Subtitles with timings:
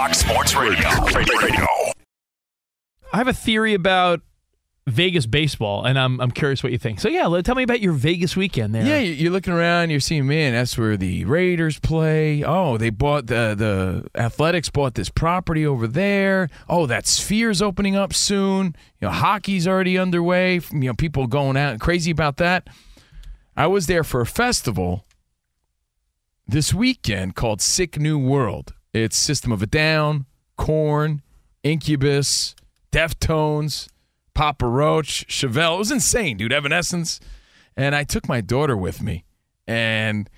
[0.00, 0.88] Fox Sports Radio.
[1.14, 1.66] Radio.
[3.12, 4.22] I have a theory about
[4.86, 7.00] Vegas baseball, and I'm I'm curious what you think.
[7.00, 8.82] So yeah, tell me about your Vegas weekend there.
[8.86, 12.42] Yeah, you- you're looking around, you're seeing, man, that's where the Raiders play.
[12.42, 16.48] Oh, they bought the the Athletics bought this property over there.
[16.66, 18.74] Oh, that Sphere's opening up soon.
[19.02, 20.60] You know, hockey's already underway.
[20.72, 22.68] You know, people going out crazy about that.
[23.54, 25.04] I was there for a festival
[26.48, 28.72] this weekend called Sick New World.
[28.92, 31.22] It's System of a Down, Korn,
[31.62, 32.54] Incubus,
[32.92, 33.88] Deftones,
[34.34, 35.76] Papa Roach, Chevelle.
[35.76, 36.52] It was insane, dude.
[36.52, 37.20] Evanescence.
[37.76, 39.24] And I took my daughter with me.
[39.66, 40.28] And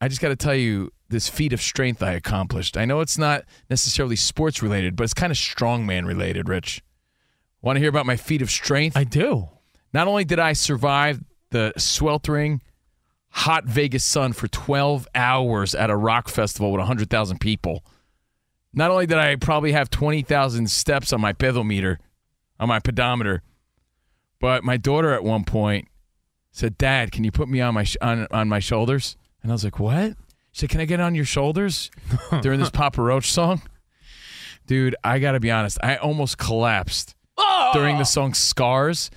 [0.00, 2.76] I just got to tell you this feat of strength I accomplished.
[2.76, 6.82] I know it's not necessarily sports related, but it's kind of strongman related, Rich.
[7.60, 8.96] Want to hear about my feat of strength?
[8.96, 9.48] I do.
[9.92, 12.62] Not only did I survive the sweltering,
[13.32, 17.84] hot Vegas sun for 12 hours at a rock festival with 100,000 people,
[18.72, 21.98] not only did I probably have 20,000 steps on my pedometer,
[22.60, 23.42] on my pedometer,
[24.40, 25.88] but my daughter at one point
[26.50, 29.54] said, "Dad, can you put me on my sh- on on my shoulders?" And I
[29.54, 30.16] was like, "What?"
[30.50, 31.90] She said, "Can I get on your shoulders
[32.42, 33.62] during this Papa Roach song?"
[34.66, 37.70] Dude, I got to be honest, I almost collapsed oh!
[37.72, 39.10] during the song Scars.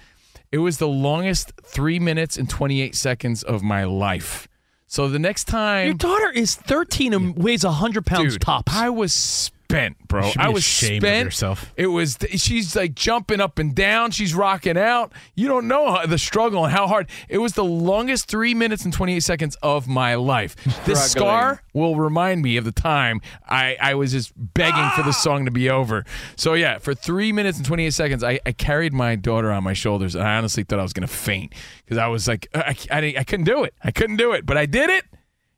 [0.51, 4.47] It was the longest 3 minutes and 28 seconds of my life.
[4.87, 8.73] So the next time Your daughter is 13 and weighs 100 pounds Dude, tops.
[8.73, 10.27] I was spent, bro.
[10.27, 11.25] You be I was ashamed of spent.
[11.25, 11.73] yourself.
[11.75, 12.17] It was.
[12.35, 14.11] She's like jumping up and down.
[14.11, 15.11] She's rocking out.
[15.35, 17.09] You don't know how, the struggle and how hard.
[17.29, 20.55] It was the longest three minutes and twenty eight seconds of my life.
[20.85, 25.09] This scar will remind me of the time I I was just begging for the
[25.09, 25.11] ah.
[25.11, 26.05] song to be over.
[26.35, 29.63] So yeah, for three minutes and twenty eight seconds, I, I carried my daughter on
[29.63, 32.75] my shoulders, and I honestly thought I was gonna faint because I was like, I,
[32.91, 33.73] I, I couldn't do it.
[33.83, 35.05] I couldn't do it, but I did it.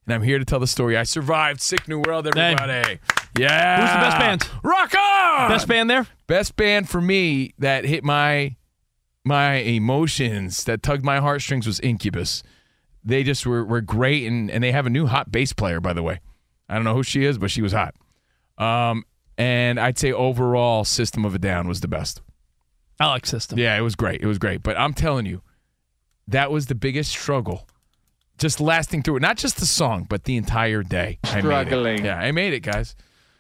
[0.05, 0.95] And I'm here to tell the story.
[0.95, 1.61] I survived.
[1.61, 2.99] Sick New World, everybody.
[3.37, 3.81] Yeah.
[3.81, 4.61] Who's the best band?
[4.63, 5.49] Rock on.
[5.49, 6.07] Best band there?
[6.27, 8.55] Best band for me that hit my
[9.23, 12.43] my emotions, that tugged my heartstrings was Incubus.
[13.03, 15.93] They just were, were great, and, and they have a new hot bass player, by
[15.93, 16.21] the way.
[16.69, 17.93] I don't know who she is, but she was hot.
[18.57, 19.03] Um,
[19.37, 22.21] and I'd say overall, System of a Down was the best.
[22.99, 23.59] I like System.
[23.59, 24.21] Yeah, it was great.
[24.21, 24.63] It was great.
[24.63, 25.41] But I'm telling you,
[26.27, 27.67] that was the biggest struggle.
[28.37, 29.21] Just lasting through it.
[29.21, 31.19] Not just the song, but the entire day.
[31.23, 31.41] I made it.
[31.41, 32.05] Struggling.
[32.05, 32.95] Yeah, I made it, guys.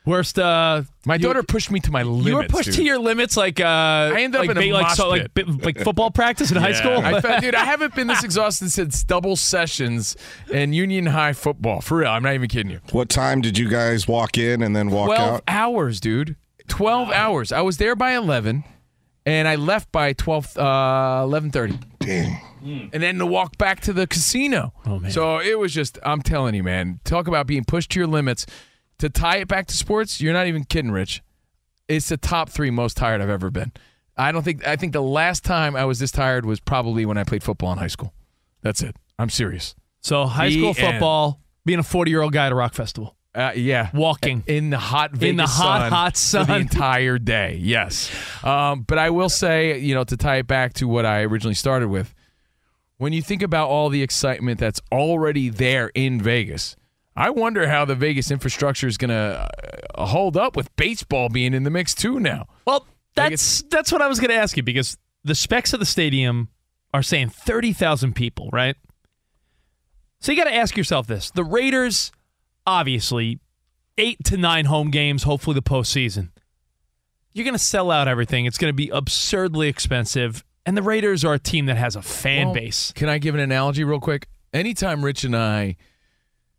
[0.07, 0.39] Worst.
[0.39, 2.27] Uh, My you- daughter pushed me to my limits.
[2.27, 2.75] You were pushed dude.
[2.75, 5.33] to your limits, like uh, I ended up like, in a ba- like, so, like,
[5.33, 5.47] pit.
[5.65, 6.97] like football practice in high school.
[6.97, 10.15] I felt, dude, I haven't been this exhausted since double sessions
[10.49, 11.81] in Union High football.
[11.81, 12.79] For real, I'm not even kidding you.
[12.91, 15.43] What time did you guys walk in and then walk Twelve out?
[15.47, 16.37] hours, dude.
[16.69, 17.51] Twelve hours.
[17.51, 18.63] I was there by eleven,
[19.25, 21.77] and I left by twelve, uh, eleven thirty.
[21.99, 22.41] Dang.
[22.63, 24.73] And then to walk back to the casino.
[24.85, 25.11] Oh, man.
[25.11, 26.99] So it was just, I'm telling you, man.
[27.05, 28.45] Talk about being pushed to your limits.
[28.99, 31.21] To tie it back to sports, you're not even kidding, Rich.
[31.87, 33.71] It's the top three most tired I've ever been.
[34.17, 34.65] I don't think.
[34.67, 37.71] I think the last time I was this tired was probably when I played football
[37.71, 38.13] in high school.
[38.63, 38.95] That's it.
[39.19, 39.75] I'm serious.
[40.01, 40.77] So high The school end.
[40.77, 44.43] football, being a 40 year old guy at a rock festival, Uh, yeah, walking.
[44.47, 47.57] in the hot Vegas In the hot, sun hot for the entire day.
[47.61, 48.09] Yes,
[48.43, 51.53] um, but I will say, you know, to tie it back to what I originally
[51.53, 52.13] started with,
[52.97, 56.75] when you think about all the excitement that's already there in Vegas,
[57.17, 59.49] I wonder how the Vegas infrastructure is going to
[59.95, 62.47] uh, hold up with baseball being in the mix too now.
[62.65, 62.85] Well,
[63.15, 66.49] that's that's what I was going to ask you because the specs of the stadium
[66.93, 68.75] are saying 30,000 people, right?
[70.19, 71.31] So you got to ask yourself this.
[71.31, 72.11] The Raiders
[72.67, 73.39] obviously
[73.97, 76.29] eight to nine home games, hopefully the postseason.
[77.33, 78.45] You're going to sell out everything.
[78.45, 80.43] It's going to be absurdly expensive.
[80.67, 82.91] And the Raiders are a team that has a fan Well, base.
[82.93, 84.27] Can I give an analogy real quick?
[84.53, 85.77] Anytime Rich and I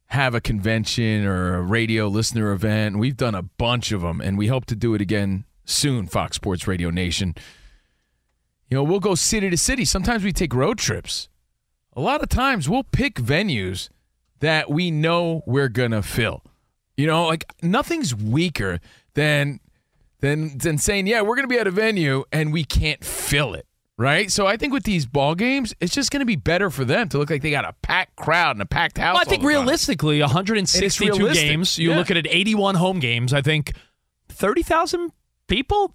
[0.09, 4.39] have a convention or a radio listener event, we've done a bunch of them, and
[4.39, 7.35] we hope to do it again soon, Fox Sports Radio Nation.
[8.69, 9.85] You know, we'll go city to city.
[9.85, 11.29] Sometimes we take road trips.
[11.95, 13.91] A lot of times we'll pick venues
[14.41, 16.43] that we know we're going to fill.
[16.97, 18.81] You know, like nothing's weaker
[19.15, 19.61] than
[20.21, 23.55] than than saying, "Yeah, we're going to be at a venue and we can't fill
[23.55, 23.68] it."
[24.01, 24.31] Right?
[24.31, 27.09] So I think with these ball games, it's just going to be better for them
[27.09, 29.15] to look like they got a packed crowd and a packed house.
[29.15, 31.49] Well, I think realistically, 162 realistic.
[31.49, 31.79] games.
[31.79, 31.97] You Yeah.
[31.97, 33.33] look at it, 81 home games.
[33.35, 33.73] I think
[34.29, 35.11] 30,000
[35.49, 35.95] people.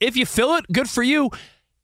[0.00, 1.30] If you fill it, good for you.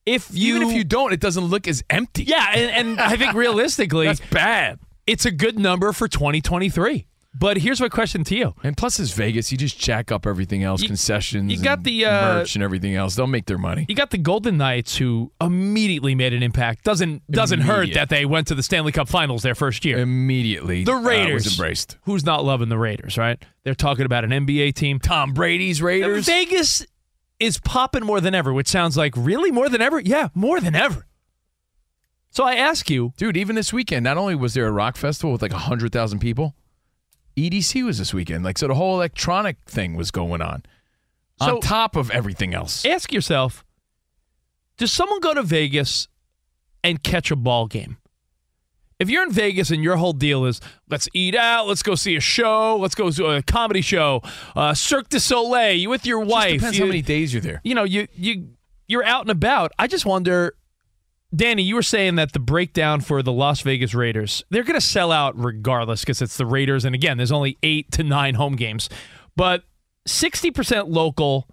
[0.07, 2.25] If you, even if you don't, it doesn't look as empty.
[2.25, 4.79] yeah, and, and I think realistically, That's bad.
[5.07, 7.07] it's a good number for 2023.
[7.35, 9.51] But here's my question to you: And plus, it's Vegas.
[9.51, 12.63] You just jack up everything else, You- concessions, you got and the, uh, merch and
[12.63, 13.15] everything else.
[13.15, 13.87] They'll make their money.
[13.89, 16.85] You got the Golden Knights, who immediately made an impact.
[16.85, 19.99] Doesn't doesn't hurt that they went to the Stanley Cup Finals their first year.
[19.99, 21.97] Immediately, The uh, Raiders was embraced.
[22.03, 23.43] Who's not loving the Raiders, right?
[23.65, 24.99] They're talking about an NBA team.
[24.99, 26.27] Tom Brady's Raiders.
[26.27, 26.85] Vegas
[27.41, 29.99] is popping more than ever, which sounds like really more than ever.
[30.01, 31.07] Yeah, more than ever.
[32.31, 35.33] So I ask you, Dude, even this weekend, not only was there a rock festival
[35.33, 36.55] with like 100,000 people,
[37.37, 38.45] EDC was this weekend.
[38.45, 40.63] Like, so the whole electronic thing was going on
[41.41, 42.85] So- on top of everything else.
[42.85, 43.65] ask yourself,
[44.77, 46.09] does someone go to Vegas
[46.85, 47.99] and catch a ball game?
[48.99, 52.15] If you're in Vegas and your whole deal is let's eat out, let's go see
[52.15, 54.23] a show, let's go to a comedy show,
[54.55, 57.41] uh, Cirque du Soleil, you with your Just wife, depends you, how many days you're
[57.43, 57.61] there.
[57.65, 58.51] you know, you you
[58.87, 59.73] you're out and about.
[59.79, 60.55] I just wonder,
[61.35, 64.87] Danny, you were saying that the breakdown for the Las Vegas Raiders, they're going to
[64.87, 68.55] sell out regardless because it's the Raiders, and again, there's only eight to nine home
[68.55, 68.89] games,
[69.35, 69.65] but
[70.07, 71.47] sixty percent local.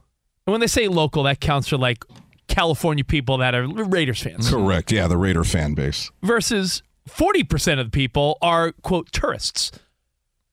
[0.45, 2.03] And when they say local, that counts for like
[2.47, 4.91] California people that are Raiders fans Correct.
[4.91, 6.09] Yeah, the Raider fan base.
[6.23, 9.71] versus 40% of the people are, quote, tourists.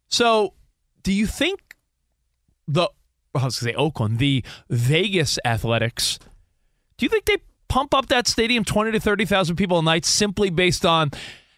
[0.09, 0.53] So
[1.03, 1.77] do you think
[2.69, 2.89] the, I
[3.33, 6.19] was going to say Oakland, the Vegas Athletics,
[6.99, 10.51] do you think they pump up that stadium 20 to 30,000 people a night simply
[10.51, 11.11] based on,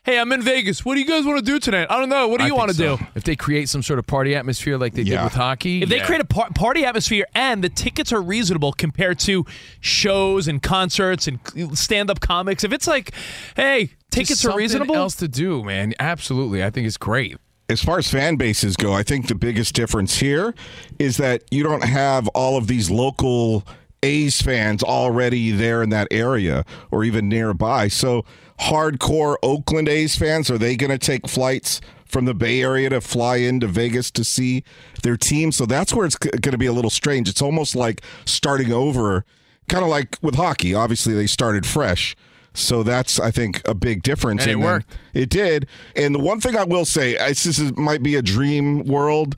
[0.05, 0.85] hey, I'm in Vegas.
[0.85, 1.87] What do you guys want to do tonight?
[1.91, 2.29] I don't know.
[2.29, 2.97] What do I you want to so.
[2.97, 3.07] do?
[3.15, 5.99] If they create some sort of party atmosphere like they did with hockey, If they
[5.99, 6.07] yeah.
[6.07, 9.45] create a par- party atmosphere and the tickets are reasonable compared to
[9.81, 11.39] shows and concerts and
[11.79, 13.13] stand-up comics, if it's like,
[13.57, 15.93] hey, Just tickets are something reasonable, else to do, man.
[16.01, 16.65] Absolutely.
[16.65, 17.37] I think it's great.
[17.71, 20.55] As far as fan bases go, I think the biggest difference here
[20.99, 23.67] is that you don't have all of these local
[24.03, 27.89] A's fans already there in that area or even nearby.
[27.89, 28.25] So,
[28.61, 33.01] hardcore Oakland A's fans, are they going to take flights from the Bay Area to
[33.01, 34.65] fly into Vegas to see
[35.03, 35.53] their team?
[35.53, 37.29] So, that's where it's going to be a little strange.
[37.29, 39.25] It's almost like starting over,
[39.69, 40.75] kind of like with hockey.
[40.75, 42.17] Obviously, they started fresh.
[42.55, 44.43] So that's, I think, a big difference.
[44.43, 44.91] And it then- worked.
[45.15, 45.69] it did.
[45.95, 49.37] And the one thing I will say, I- this is, might be a dream world,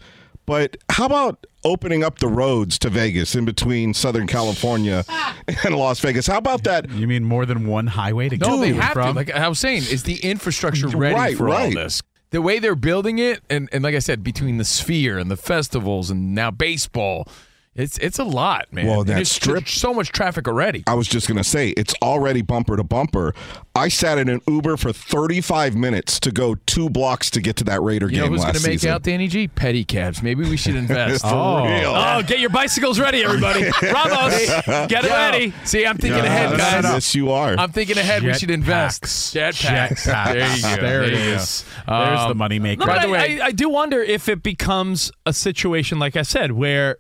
[0.51, 5.05] but how about opening up the roads to Vegas in between Southern California
[5.65, 6.27] and Las Vegas?
[6.27, 6.91] How about that?
[6.91, 9.11] You mean more than one highway to No, go they have from?
[9.11, 9.13] to.
[9.15, 12.03] Like I was saying, is the infrastructure ready Right, for all this?
[12.31, 15.37] The way they're building it, and, and like I said, between the sphere and the
[15.37, 17.29] festivals and now baseball,
[17.77, 18.87] it's it's a lot, man.
[18.87, 20.83] Well, And that there's strip- so much traffic already.
[20.89, 23.33] I was just going to say, it's already bumper to bumper.
[23.77, 27.65] I sat in an Uber for 35 minutes to go two blocks to get to
[27.65, 28.91] that Raider You know game who's last going to make season.
[28.91, 29.47] out, Danny G?
[29.47, 30.21] Pedicabs.
[30.23, 31.23] Maybe we should invest.
[31.23, 31.93] For real.
[31.95, 33.63] Oh, get your bicycles ready, everybody.
[33.83, 34.47] Ramos,
[34.89, 35.55] get it ready.
[35.65, 36.85] See, I'm thinking Yeah, ahead, guys.
[36.85, 37.55] Yes, you are.
[37.57, 38.25] I'm thinking ahead.
[38.25, 39.03] we should invest.
[39.03, 39.33] packs.
[39.33, 40.05] Jetpacks.
[40.05, 40.33] Jet packs.
[40.33, 40.83] There you go.
[40.83, 41.65] There it you is.
[41.87, 42.05] go.
[42.05, 42.79] There's Um, the moneymaker.
[42.79, 46.23] No, By the way- I, I do wonder if it becomes a situation, like I
[46.23, 46.97] said, where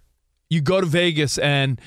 [0.51, 1.81] you go to Vegas and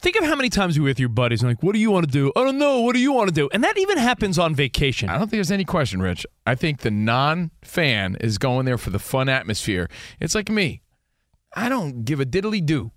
[0.00, 2.06] think of how many times you're with your buddies and like, what do you want
[2.06, 2.32] to do?
[2.34, 2.80] I don't know.
[2.80, 3.48] What do you want to do?
[3.52, 5.08] And that even happens on vacation.
[5.08, 6.26] I don't think there's any question, Rich.
[6.46, 9.88] I think the non-fan is going there for the fun atmosphere.
[10.20, 10.82] It's like me.
[11.54, 12.90] I don't give a diddly do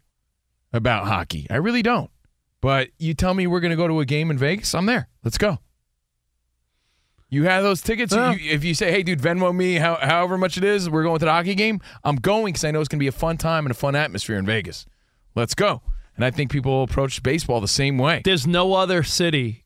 [0.73, 1.47] about hockey.
[1.49, 2.09] I really don't.
[2.59, 5.09] But you tell me we're going to go to a game in Vegas, I'm there.
[5.23, 5.59] Let's go.
[7.29, 8.13] You have those tickets.
[8.13, 8.31] Yeah.
[8.31, 11.19] You, if you say, "Hey, dude, Venmo me, how, however much it is, we're going
[11.19, 13.37] to the hockey game," I'm going because I know it's going to be a fun
[13.37, 14.85] time and a fun atmosphere in Vegas.
[15.35, 15.81] Let's go.
[16.15, 18.21] And I think people will approach baseball the same way.
[18.23, 19.65] There's no other city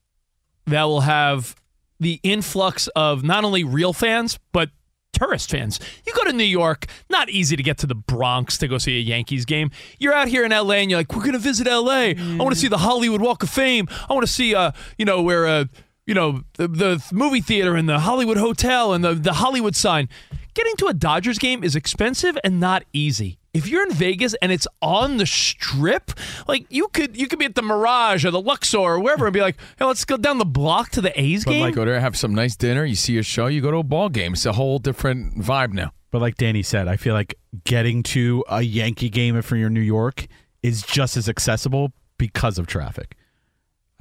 [0.66, 1.56] that will have
[2.00, 4.70] the influx of not only real fans, but
[5.14, 5.80] tourist fans.
[6.06, 8.98] You go to New York, not easy to get to the Bronx to go see
[8.98, 9.70] a Yankees game.
[10.00, 12.14] You're out here in LA and you're like, we're going to visit LA.
[12.18, 13.88] I want to see the Hollywood Walk of Fame.
[14.10, 15.66] I want to see, uh, you know, where, uh,
[16.12, 20.10] you know, the, the movie theater and the Hollywood Hotel and the, the Hollywood sign.
[20.54, 23.38] getting to a Dodgers game is expensive and not easy.
[23.54, 26.12] If you're in Vegas and it's on the strip,
[26.50, 29.34] like you could you could be at the Mirage or the Luxor or wherever and
[29.34, 31.62] be like, hey, let's go down the block to the A's But game.
[31.62, 32.84] like, go there, have some nice dinner.
[32.84, 33.48] You see a show.
[33.48, 34.34] You go to a ball game.
[34.34, 35.92] It's a whole different vibe now.
[36.12, 39.74] But like Danny said, I feel like getting to a Yankee game if you're in
[39.74, 40.28] New York
[40.62, 43.16] is just as accessible because of traffic.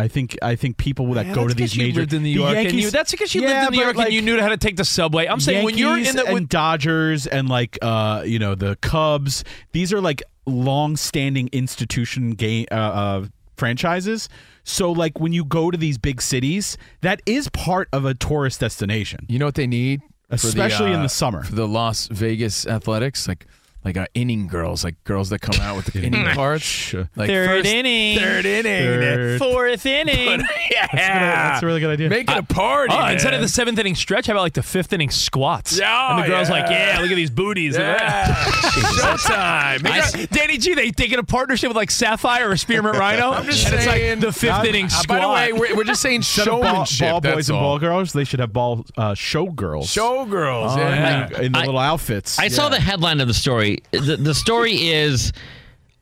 [0.00, 2.12] I think I think people that Yeah, go that's to these 'cause you major lived
[2.14, 4.06] in New the York and you, that's because you Yeah, lived in New York like,
[4.06, 5.26] and you knew how to take the subway.
[5.26, 8.76] I'm saying when you're in Yankees the and Dodgers and like uh you know the
[8.76, 13.26] Cubs, these are like long-standing institution game uh, uh,
[13.56, 14.28] franchises.
[14.64, 18.60] So like when you go to these big cities, that is part of a tourist
[18.60, 19.26] destination.
[19.28, 21.42] You know what they need, For the, especially in uh, the summer.
[21.44, 23.46] for the Las Vegas Athletics, like
[23.84, 26.94] like uh, inning girls, like girls that come out with the inning cards.
[27.16, 29.38] Like third first- inning, third inning, Third.
[29.38, 30.40] fourth inning.
[30.70, 32.08] yeah, That's a really good idea.
[32.10, 32.94] make it a party.
[32.96, 35.78] Oh, instead of the seventh inning stretch, how about like the fifth inning squats?
[35.78, 36.96] Yeah, and the girl's like, yeah.
[36.96, 38.34] "Yeah, look at these booties." Yeah.
[38.34, 39.82] Showtime.
[39.82, 43.30] Make I- Danny G, they they get a partnership with like Sapphire or Spearmint Rhino.
[43.30, 45.08] I'm just and it's saying- like the fifth Uh, inning Uh, squat.
[45.08, 47.62] by the way, we're, we're just saying Instead of ball, ball boys and all.
[47.62, 49.86] ball girls, they should have ball uh, show girls.
[49.94, 50.74] Showgirls.
[50.74, 51.28] Oh, yeah.
[51.38, 52.38] in, in the I- little outfits.
[52.38, 53.69] I saw the headline of the story.
[53.92, 55.32] The, the story is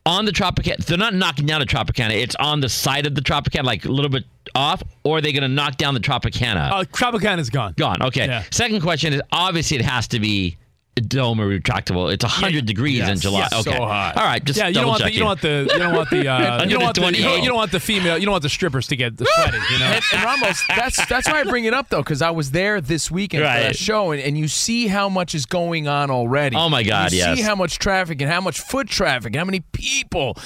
[0.05, 0.77] on the Tropicana.
[0.85, 2.11] They're not knocking down the Tropicana.
[2.11, 4.23] It's on the side of the Tropicana, like a little bit
[4.55, 6.71] off, or are they going to knock down the Tropicana?
[6.71, 7.73] uh, Tropicana's gone.
[7.77, 8.01] Gone.
[8.01, 8.25] Okay.
[8.25, 8.43] Yeah.
[8.51, 10.57] Second question is obviously it has to be
[10.95, 12.11] dome or retractable.
[12.11, 13.47] It's 100 degrees in July.
[13.51, 13.65] Yes.
[13.67, 13.77] okay.
[13.77, 14.17] So hot.
[14.17, 14.43] All right.
[14.43, 16.27] Just Yeah, you don't double want the, you don't want the you don't want the
[16.27, 17.41] uh, you don't want the, you, don't, 128.
[17.41, 19.79] you don't want the female you don't want the strippers to get the sweaty, You
[19.79, 19.85] know.
[19.85, 22.81] And, and Ramos, that's that's why I bring it up though, because I was there
[22.81, 23.61] this weekend for Right.
[23.61, 26.55] that show, and, and you see how much is going on already.
[26.55, 27.37] Oh, my God, You yes.
[27.37, 30.37] see how much traffic and how much foot traffic, how many people.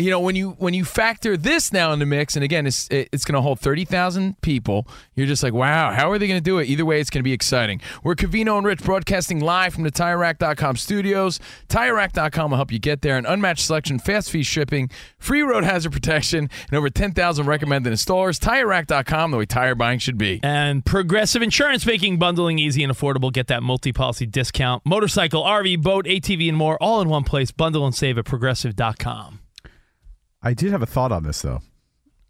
[0.00, 2.88] You know, when you when you factor this now in the mix, and again, it's
[2.90, 4.88] it's going to hold thirty thousand people.
[5.14, 6.68] You're just like, wow, how are they going to do it?
[6.68, 7.82] Either way, it's going to be exciting.
[8.02, 11.38] We're Covino and Rich broadcasting live from the TireRack.com studios.
[11.68, 13.18] TireRack.com will help you get there.
[13.18, 17.92] An unmatched selection, fast fee shipping, free road hazard protection, and over ten thousand recommended
[17.92, 18.38] installers.
[18.38, 20.40] TireRack.com, the way tire buying should be.
[20.42, 23.32] And Progressive Insurance making bundling easy and affordable.
[23.32, 24.86] Get that multi-policy discount.
[24.86, 27.50] Motorcycle, RV, boat, ATV, and more all in one place.
[27.50, 29.39] Bundle and save at progressive.com.
[30.42, 31.60] I did have a thought on this though.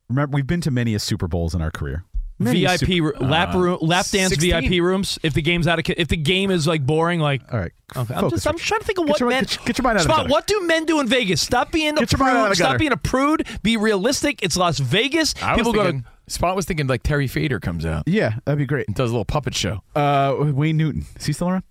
[0.09, 2.05] Remember, we've been to many a Super Bowls in our career.
[2.39, 4.51] Many VIP Super- ro- lap Uh, room, lap dance 16.
[4.71, 5.19] VIP rooms.
[5.23, 7.71] If the game's out of, if the game is like boring, like All right.
[7.95, 9.43] Okay, I'm just I'm trying to think of Get what your- men.
[9.43, 10.31] get your- get your mind out of the Spot, gutter.
[10.33, 11.43] what do men do in Vegas?
[11.43, 12.57] Stop being a Get your mind out of prude.
[12.57, 13.47] Stop being a prude.
[13.63, 14.41] Be realistic.
[14.43, 15.35] It's Las Vegas.
[15.43, 18.59] I People was go thinking, Spot was thinking like Terry Fator comes out Yeah, that'd
[18.59, 18.87] be great.
[18.89, 19.83] and does a little puppet show.
[19.95, 21.65] Uh, Wayne Newton, is he still around?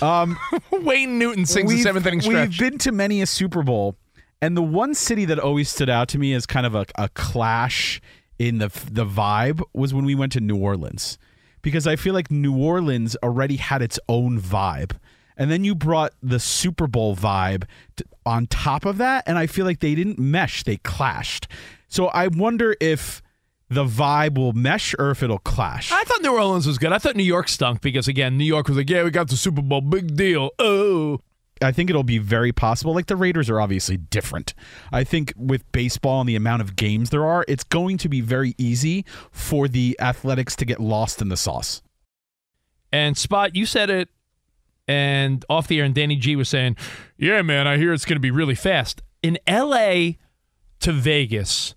[0.00, 0.38] Um.
[0.70, 2.50] Wayne Newton sings the seventh inning stretch.
[2.50, 3.96] We've been to many a Super Bowl,
[4.40, 7.08] and the one city that always stood out to me as kind of a, a
[7.10, 8.00] clash
[8.38, 11.18] in the the vibe was when we went to New Orleans,
[11.62, 14.92] because I feel like New Orleans already had its own vibe,
[15.36, 17.64] and then you brought the Super Bowl vibe
[17.96, 21.48] t- on top of that, and I feel like they didn't mesh; they clashed.
[21.88, 23.22] So I wonder if
[23.70, 25.90] the vibe will mesh or if it'll clash.
[25.92, 26.92] I thought New Orleans was good.
[26.92, 29.36] I thought New York stunk because again, New York was like, yeah, we got the
[29.36, 30.50] Super Bowl, big deal.
[30.58, 31.20] Oh,
[31.64, 32.94] I think it'll be very possible.
[32.94, 34.54] Like the Raiders are obviously different.
[34.92, 38.20] I think with baseball and the amount of games there are, it's going to be
[38.20, 41.82] very easy for the Athletics to get lost in the sauce.
[42.92, 44.08] and Spot, you said it,
[44.86, 46.76] and off the air, and Danny G was saying,
[47.16, 50.18] yeah, man, I hear it's going to be really fast in L.A.
[50.80, 51.74] to Vegas.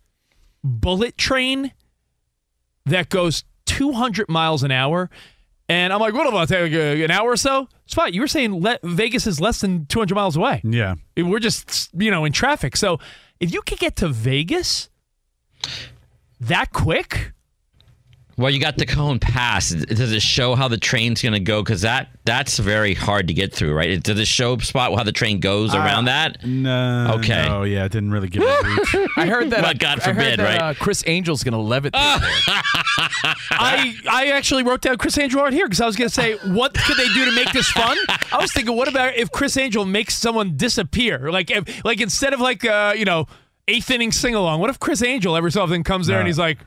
[0.64, 1.72] Bullet train
[2.86, 5.10] that goes 200 miles an hour.
[5.70, 7.68] And I'm like, what about take uh, an hour or so?
[7.88, 10.62] Spot, you were saying le- Vegas is less than 200 miles away.
[10.64, 10.96] Yeah.
[11.18, 12.78] We're just, you know, in traffic.
[12.78, 13.00] So
[13.40, 14.90] if you could get to Vegas
[16.40, 17.34] that quick,
[18.38, 19.72] Well, you got the Cajon Pass.
[19.72, 21.64] Does it show how the train's going to go?
[21.64, 24.02] Because that that's very hard to get through, right?
[24.02, 26.46] Does it show spot how the train goes around that?
[26.46, 27.16] No.
[27.18, 27.48] Okay.
[27.50, 27.86] Oh, yeah.
[27.86, 29.10] It didn't really give it reach.
[29.18, 29.62] I heard that.
[29.62, 30.62] Well, uh, God I heard forbid, that, right?
[30.62, 31.94] Uh, Criss Angel's going to levitate.
[31.94, 32.62] there.
[33.52, 36.36] I I actually wrote down Criss Angel right here because I was going to say,
[36.54, 37.98] what could they do to make this fun?
[38.32, 41.32] I was thinking, what about if Criss Angel makes someone disappear?
[41.32, 43.26] Like, if, like instead of like, uh, you know,
[43.68, 46.38] eighth inning sing along, what if Criss Angel every so often comes there and he's
[46.40, 46.60] like,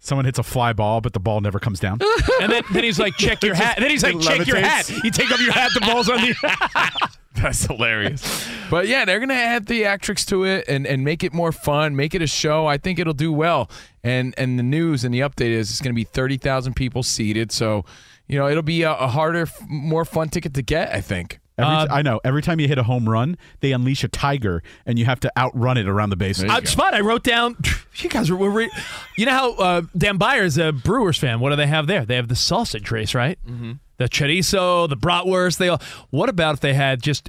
[0.00, 1.98] Someone hits a fly ball, but the ball never comes down.
[2.40, 3.76] and then, then he's like, check your hat.
[3.76, 4.88] And then he's like, check your hat.
[4.88, 7.08] You take off your hat, the ball's on the.
[7.34, 8.48] That's hilarious.
[8.70, 12.14] But yeah, they're gonna add theatrics to it and, and make it more fun, make
[12.14, 12.66] it a show.
[12.66, 13.70] I think it'll do well.
[14.02, 17.52] And and the news and the update is it's gonna be thirty thousand people seated.
[17.52, 17.84] So,
[18.26, 20.92] you know, it'll be a, a harder, more fun ticket to get.
[20.92, 21.38] I think.
[21.58, 22.20] Every Uh, t- I know.
[22.24, 25.32] Every time you hit a home run, they unleash a tiger, and you have to
[25.36, 26.44] outrun it around the bases.
[26.48, 26.94] Uh, spot.
[26.94, 27.56] I wrote down.
[27.98, 28.70] You guys were, were re-
[29.16, 31.40] you know how uh, Dan Byer's a Brewers fan.
[31.40, 32.04] What do they have there?
[32.04, 33.36] They have the sausage race, right?
[33.44, 33.72] Mm-hmm.
[33.96, 35.56] the chorizo, the bratwurst.
[35.58, 35.82] They all.
[36.10, 37.28] What about if they had just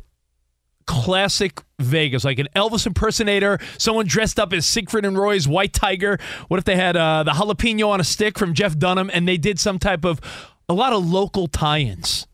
[0.85, 6.19] classic Vegas, like an Elvis impersonator, someone dressed up as Siegfried and Roy's White Tiger?
[6.49, 9.37] What if they had uh, the jalapeno on a stick from Jeff Dunham, and they
[9.37, 10.21] did some type of
[10.67, 12.27] a lot of local tie-ins?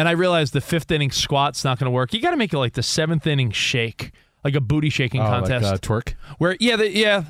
[0.00, 2.14] And I realized the fifth inning squat's not going to work.
[2.14, 5.24] You got to make it like the seventh inning shake, like a booty shaking Oh,
[5.24, 5.66] like, contest.
[5.66, 6.14] uh, twerk?
[6.38, 7.24] Where yeah, the, yeah,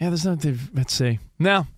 [0.00, 0.08] yeah.
[0.10, 0.58] There's nothing.
[0.74, 1.20] Let's see.
[1.38, 1.68] No,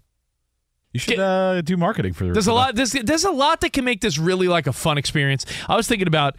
[0.93, 2.25] You should uh, do marketing for.
[2.25, 2.75] The There's for a lot.
[2.77, 5.45] There's there's a lot that can make this really like a fun experience.
[5.69, 6.37] I was thinking about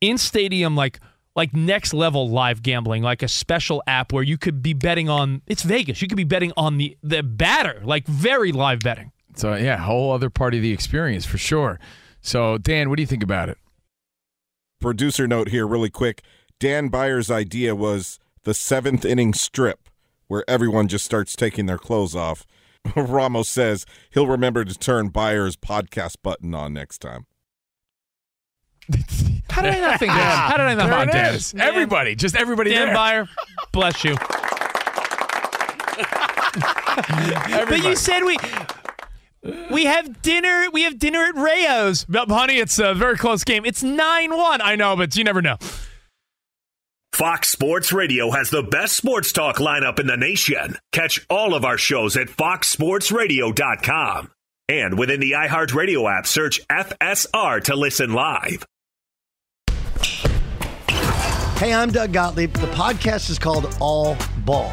[0.00, 0.98] in stadium like
[1.36, 5.40] like next level live gambling, like a special app where you could be betting on.
[5.46, 6.02] It's Vegas.
[6.02, 9.12] You could be betting on the the batter, like very live betting.
[9.36, 11.78] So yeah, whole other part of the experience for sure.
[12.24, 13.58] So Dan, what do you think about it?
[14.80, 16.22] Producer note here, really quick.
[16.58, 19.90] Dan Byer's idea was the seventh inning strip,
[20.26, 22.46] where everyone just starts taking their clothes off.
[22.96, 27.26] Ramos says he'll remember to turn Byer's podcast button on next time.
[29.50, 30.50] How did I not think of that?
[30.50, 30.80] How did I not?
[30.80, 31.60] think Come on, it Dan.
[31.60, 32.96] Everybody, just everybody Dan there.
[32.96, 33.28] Byer,
[33.72, 34.16] bless you.
[37.66, 38.36] But you said we
[39.70, 40.66] we have dinner.
[40.72, 42.04] We have dinner at Rao's.
[42.04, 43.64] But honey, it's a very close game.
[43.64, 44.60] It's nine one.
[44.60, 45.56] I know, but you never know.
[47.12, 50.76] Fox Sports Radio has the best sports talk lineup in the nation.
[50.90, 54.30] Catch all of our shows at foxsportsradio.com.
[54.68, 58.66] And within the iHeartRadio app, search FSR to listen live.
[61.58, 62.52] Hey, I'm Doug Gottlieb.
[62.54, 64.72] The podcast is called All Ball.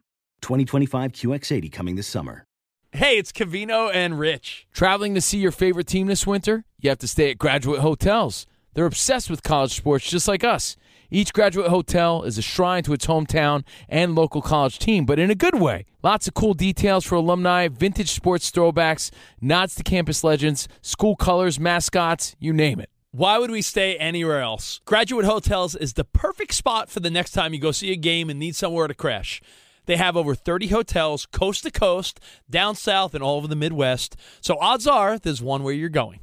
[0.41, 2.45] 2025 QX80 coming this summer.
[2.93, 4.67] Hey, it's Covino and Rich.
[4.73, 6.65] Traveling to see your favorite team this winter?
[6.79, 8.47] You have to stay at Graduate Hotels.
[8.73, 10.75] They're obsessed with college sports just like us.
[11.09, 15.29] Each graduate hotel is a shrine to its hometown and local college team, but in
[15.29, 15.85] a good way.
[16.01, 21.59] Lots of cool details for alumni, vintage sports throwbacks, nods to campus legends, school colors,
[21.59, 22.89] mascots, you name it.
[23.11, 24.79] Why would we stay anywhere else?
[24.85, 28.29] Graduate Hotels is the perfect spot for the next time you go see a game
[28.29, 29.41] and need somewhere to crash.
[29.85, 34.15] They have over 30 hotels coast to coast, down south, and all over the Midwest.
[34.41, 36.21] So odds are there's one where you're going,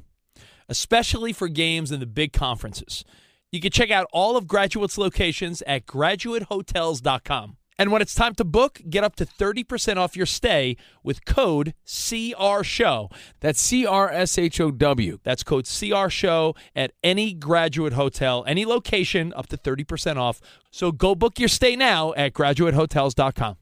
[0.67, 3.03] especially for games in the big conferences.
[3.51, 7.57] You can check out all of Graduate's locations at graduatehotels.com.
[7.79, 11.73] And when it's time to book, get up to 30% off your stay with code
[11.87, 13.09] CRSHOW.
[13.39, 15.19] That's C R S H O W.
[15.23, 20.41] That's code CRSHOW at any graduate hotel, any location, up to 30% off.
[20.71, 23.55] So go book your stay now at graduatehotels.com.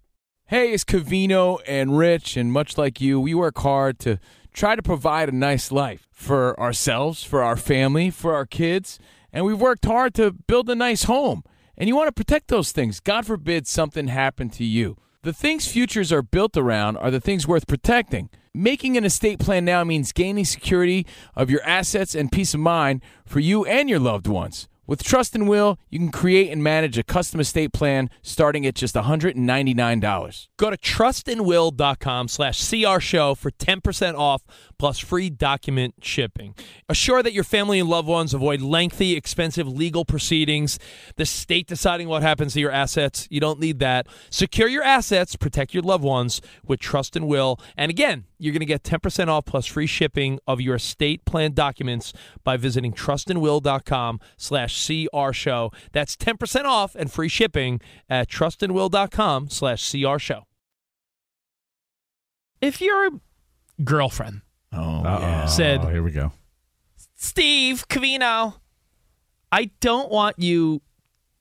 [0.47, 4.17] Hey, it's Covino and Rich, and much like you, we work hard to
[4.51, 8.97] try to provide a nice life for ourselves, for our family, for our kids,
[9.31, 11.43] and we've worked hard to build a nice home.
[11.77, 12.99] And you want to protect those things.
[12.99, 14.97] God forbid something happened to you.
[15.21, 18.29] The things futures are built around are the things worth protecting.
[18.53, 23.03] Making an estate plan now means gaining security of your assets and peace of mind
[23.25, 24.67] for you and your loved ones.
[24.87, 28.73] With Trust and Will, you can create and manage a custom estate plan starting at
[28.73, 30.47] just $199.
[30.55, 34.43] Go to trustandwill.com slash CRShow for 10% off
[34.77, 36.55] plus free document shipping.
[36.87, 40.79] Assure that your family and loved ones avoid lengthy, expensive legal proceedings,
[41.15, 43.27] the state deciding what happens to your assets.
[43.29, 44.07] You don't need that.
[44.29, 47.59] Secure your assets, protect your loved ones with Trust and Will.
[47.75, 51.53] And again, you're going to get 10% off plus free shipping of your estate plan
[51.53, 52.13] documents
[52.43, 55.71] by visiting trustandwill.com slash CR show.
[55.91, 60.43] That's 10% off and free shipping at trustandwill.com slash CR show.
[62.61, 63.11] If your
[63.83, 64.41] girlfriend
[64.73, 65.45] Oh, Uh-oh.
[65.47, 66.31] said, here we go.
[67.15, 68.55] Steve Covino,
[69.51, 70.81] I don't want you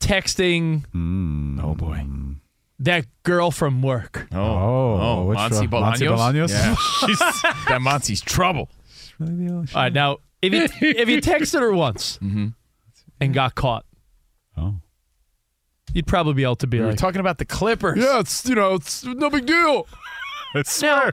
[0.00, 0.84] texting
[1.62, 2.06] oh boy.
[2.78, 4.26] that girl from work.
[4.32, 5.70] Oh, Oh, oh, which Monty one?
[5.82, 6.16] Monty Bolaños.
[6.16, 6.50] Bolaños?
[6.50, 6.74] Yeah,
[7.06, 7.18] She's,
[7.68, 8.70] that Monty's trouble.
[9.20, 12.48] All right, now if you if you texted her once Mm-hmm.
[13.20, 13.84] and got caught,
[14.56, 14.76] Oh.
[15.92, 17.98] you'd probably be able to be We were like, talking about the Clippers.
[17.98, 19.86] yeah, it's you know, it's no big deal.
[20.82, 21.10] Now,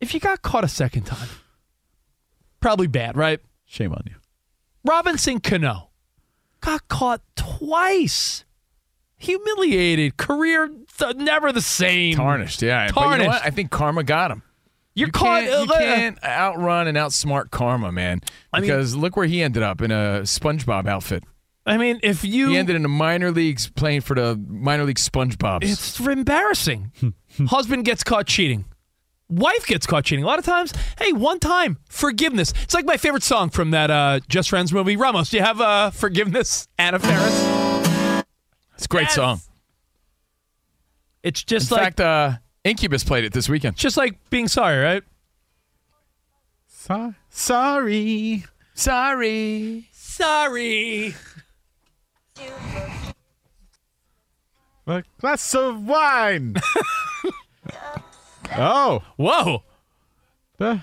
[0.00, 1.28] if you got caught a second time,
[2.60, 3.40] probably bad, right?
[3.66, 4.14] Shame on you.
[4.84, 5.90] Robinson Cano
[6.60, 8.44] got caught twice.
[9.18, 12.16] Humiliated, career th- never the same.
[12.16, 12.90] Tarnished, yeah.
[12.94, 13.44] But you know Tarnished.
[13.46, 14.42] I think karma got him.
[14.94, 15.42] You're you caught.
[15.44, 18.22] Can't, you uh, can't outrun and outsmart karma, man.
[18.52, 21.22] I mean- Because look where he ended up in a SpongeBob outfit.
[21.66, 24.96] I mean, if you He ended in the minor leagues playing for the minor league
[24.96, 25.64] SpongeBobs.
[25.64, 26.90] It's embarrassing.
[27.48, 28.64] Husband gets caught cheating.
[29.30, 30.24] Wife gets caught cheating.
[30.24, 32.52] A lot of times, hey, one time, forgiveness.
[32.62, 34.96] It's like my favorite song from that uh, Just Friends movie.
[34.96, 38.24] Ramos, do you have uh, forgiveness, Anna Faris?
[38.74, 39.14] It's a great Yes.
[39.14, 39.40] song.
[41.22, 42.32] It's just in like fact, uh,
[42.64, 43.76] Incubus played it this weekend.
[43.76, 45.02] just like being sorry, right?
[46.66, 48.44] So- sorry.
[48.74, 49.86] Sorry.
[49.92, 51.14] Sorry.
[54.86, 56.56] A glass of wine.
[58.56, 59.02] oh.
[59.16, 59.62] Whoa.
[60.58, 60.80] The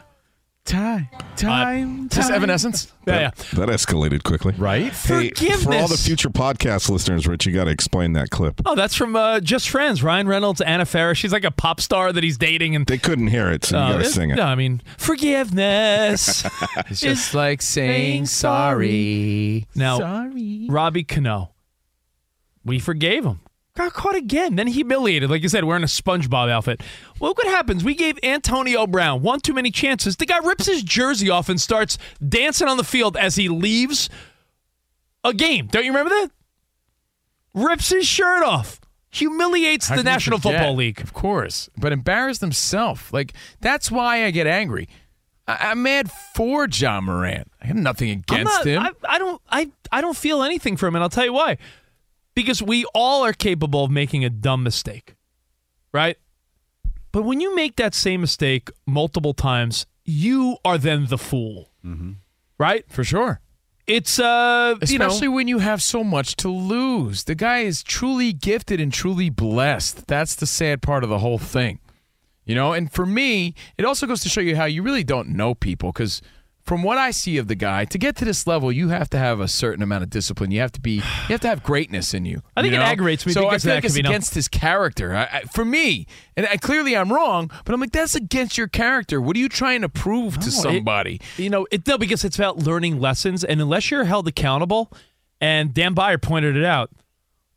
[0.65, 1.07] time.
[1.37, 2.05] Time.
[2.05, 2.35] Is this time.
[2.35, 2.91] Evanescence?
[3.05, 3.29] Yeah, yeah.
[3.53, 4.53] That escalated quickly.
[4.57, 4.91] Right?
[4.91, 8.61] Hey, for all the future podcast listeners, Rich, you got to explain that clip.
[8.65, 10.03] Oh, that's from uh, Just Friends.
[10.03, 11.17] Ryan Reynolds, Anna Faris.
[11.17, 13.85] She's like a pop star that he's dating, and They couldn't hear it, so Oh,
[13.87, 14.35] you got to it- sing it.
[14.35, 16.43] No, I mean forgiveness.
[16.89, 19.67] It's just like saying sorry.
[19.75, 20.67] now, Sorry.
[20.69, 21.51] Robbie Cano.
[22.65, 23.39] We forgave him.
[23.77, 24.55] Got caught again.
[24.55, 26.81] Then humiliated, like you said, wearing a SpongeBob outfit.
[27.19, 27.83] Well, look what happens.
[27.83, 30.15] We gave Antonio Brown one too many chances.
[30.15, 34.09] The guy rips his jersey off and starts dancing on the field as he leaves
[35.23, 35.67] a game.
[35.67, 36.31] Don't you remember that?
[37.53, 38.81] Rips his shirt off.
[39.11, 40.39] Humiliates How the National?
[40.39, 40.99] Football League.
[40.99, 41.69] Of course.
[41.77, 43.13] But embarrassed himself.
[43.13, 44.89] Like, that's why I get angry.
[45.47, 47.51] I- I'm mad for Ja Morant.
[47.61, 48.81] I have nothing against not- him.
[48.81, 49.41] I, I don't.
[49.49, 51.57] I I don't feel anything for him, and I'll tell you why.
[52.37, 55.15] Because we all are capable of making a dumb mistake,
[55.91, 56.17] right?
[57.11, 61.71] But when you make that same mistake multiple times, you are then the fool,
[62.59, 62.85] right?
[62.89, 63.39] for sure.
[63.87, 67.23] It's uh, you know, Especially when you have so much to lose.
[67.23, 70.05] The guy is truly gifted and truly blessed.
[70.05, 71.79] That's the sad part of the whole thing.
[72.45, 75.29] You know, and for me, it also goes to show you how you really don't
[75.29, 76.21] know people because
[76.67, 79.17] from what I see of the guy, to get to this level, you have to
[79.17, 80.51] have a certain amount of discipline.
[80.51, 82.41] You have to be, you have to have greatness in you.
[82.55, 85.15] I think you it aggravates me So I because feel like it's against his character.
[85.15, 88.67] I, I, for me, and I, clearly I'm wrong, but I'm like, that's against your
[88.67, 89.19] character.
[89.21, 91.21] What are you trying to prove to No, it- somebody?
[91.37, 94.91] you know, it no because it's about learning lessons, and unless you're held accountable,
[95.39, 96.91] and Dan Byer pointed it out.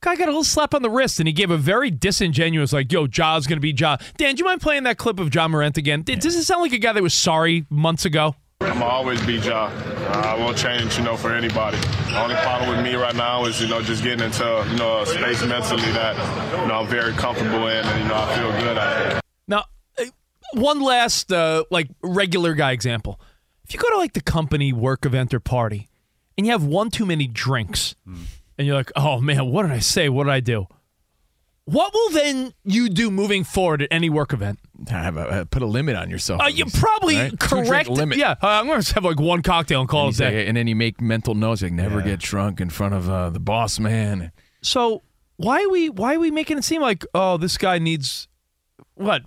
[0.02, 2.90] Guy got a little slap on the wrist, and he gave a very disingenuous, like,
[2.90, 5.76] "Yo, Ja's gonna be Ja." Dan, do you mind playing that clip of Ja Morant
[5.76, 6.00] again?
[6.02, 8.34] Does it sound like a guy that was sorry months ago?
[8.62, 9.66] I'm gonna always be Ja.
[9.66, 11.78] Uh, I won't change, you know, for anybody.
[11.78, 15.00] The only problem with me right now is, you know, just getting into, you know,
[15.00, 16.14] a space mentally that,
[16.60, 19.24] you know, I'm very comfortable in and, you know, I feel good at.
[19.48, 19.64] Now,
[19.98, 20.04] uh,
[20.52, 23.18] one last uh, like regular guy example.
[23.64, 25.88] If you go to like the company work event or party,
[26.36, 29.78] and you have one too many drinks, and you're like, "Oh man, what did I
[29.78, 30.08] say?
[30.08, 30.66] What did I do?"
[31.66, 34.58] What will then you do moving forward at any work event?
[34.88, 36.40] Have a, put a limit on yourself.
[36.40, 37.38] Uh, at you least, probably right?
[37.38, 37.88] Correct.
[37.90, 38.16] limit.
[38.18, 40.38] Yeah, uh, I'm going to have like one cocktail and call And, it a day.
[40.38, 43.30] like- and then you make mental notes like never get drunk in front of uh,
[43.30, 44.32] the boss man.
[44.62, 45.02] So
[45.36, 48.28] why are we why are we making it seem like oh this guy needs
[48.94, 49.22] what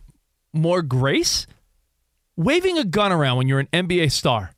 [0.54, 1.48] more grace?
[2.36, 4.52] Waving a gun around when you're an NBA star.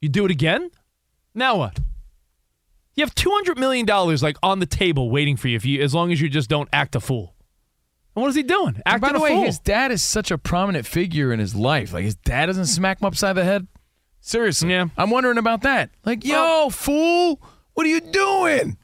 [0.00, 0.70] You do it again?
[1.34, 1.78] Now what?
[2.94, 5.80] You have two hundred million dollars like on the table waiting for you if you
[5.82, 7.34] as long as you just don't act a fool.
[8.16, 8.80] And what is he doing?
[8.84, 9.44] Acting by the way, fool.
[9.44, 11.92] his dad is such a prominent figure in his life.
[11.92, 13.66] Like his dad doesn't smack him upside the head.
[14.20, 14.86] Seriously, Yeah.
[14.96, 15.90] I'm wondering about that.
[16.04, 17.40] Like, yo, fool,
[17.74, 18.76] what are you doing?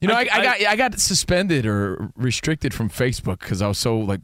[0.00, 3.66] You know, I, I- I, got I got suspended or restricted from Facebook because I
[3.68, 4.20] was so like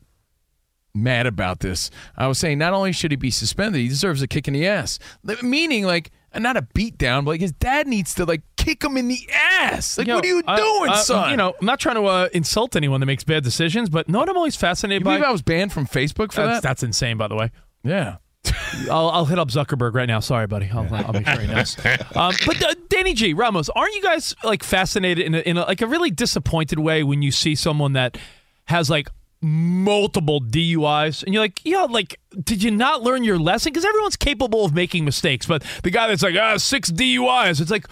[0.94, 1.90] mad about this.
[2.16, 4.66] I was saying not only should he be suspended, he deserves a kick in the
[4.66, 4.98] ass.
[5.42, 8.96] Meaning, like, not a beat down, but like his dad needs to like kick him
[8.96, 9.98] in the ass.
[9.98, 11.31] Like, know, what are you I- doing, I- son?
[11.31, 14.20] You know, I'm not trying to uh, insult anyone that makes bad decisions, but no,
[14.20, 15.18] what I'm always fascinated You by.
[15.18, 16.62] I was banned from Facebook for that's, that?
[16.62, 17.51] That's insane, by the way.
[17.85, 18.16] Yeah.
[18.90, 20.20] I'll, I'll hit up Zuckerberg right now.
[20.20, 20.68] Sorry, buddy.
[20.72, 21.77] I'll, I'll make sure he knows.
[22.16, 25.62] Um, but uh, Danny G, Ramos, aren't you guys like fascinated in a, in a,
[25.64, 28.18] like a really disappointed way when you see someone that
[28.64, 29.09] has like
[29.40, 33.72] multiple DUIs and you're like, yeah, like, did you not learn your lesson?
[33.72, 37.70] Because everyone's capable of making mistakes, but the guy that's like, ah, six DUIs, it's
[37.70, 37.87] like.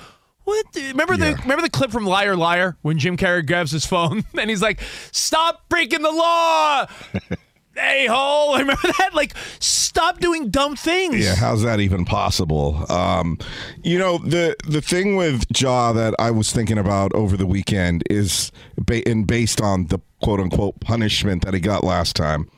[0.50, 0.66] What?
[0.74, 4.50] Remember the remember the clip from Liar Liar when Jim Carrey grabs his phone and
[4.50, 4.80] he's like,
[5.12, 6.86] "Stop breaking the law,
[7.78, 9.10] a hole." Remember that?
[9.14, 11.24] Like, stop doing dumb things.
[11.24, 12.84] Yeah, how's that even possible?
[12.90, 13.38] Um,
[13.84, 18.02] you know, the the thing with Ja that I was thinking about over the weekend
[18.10, 22.50] is ba- and based on the quote unquote punishment that he got last time.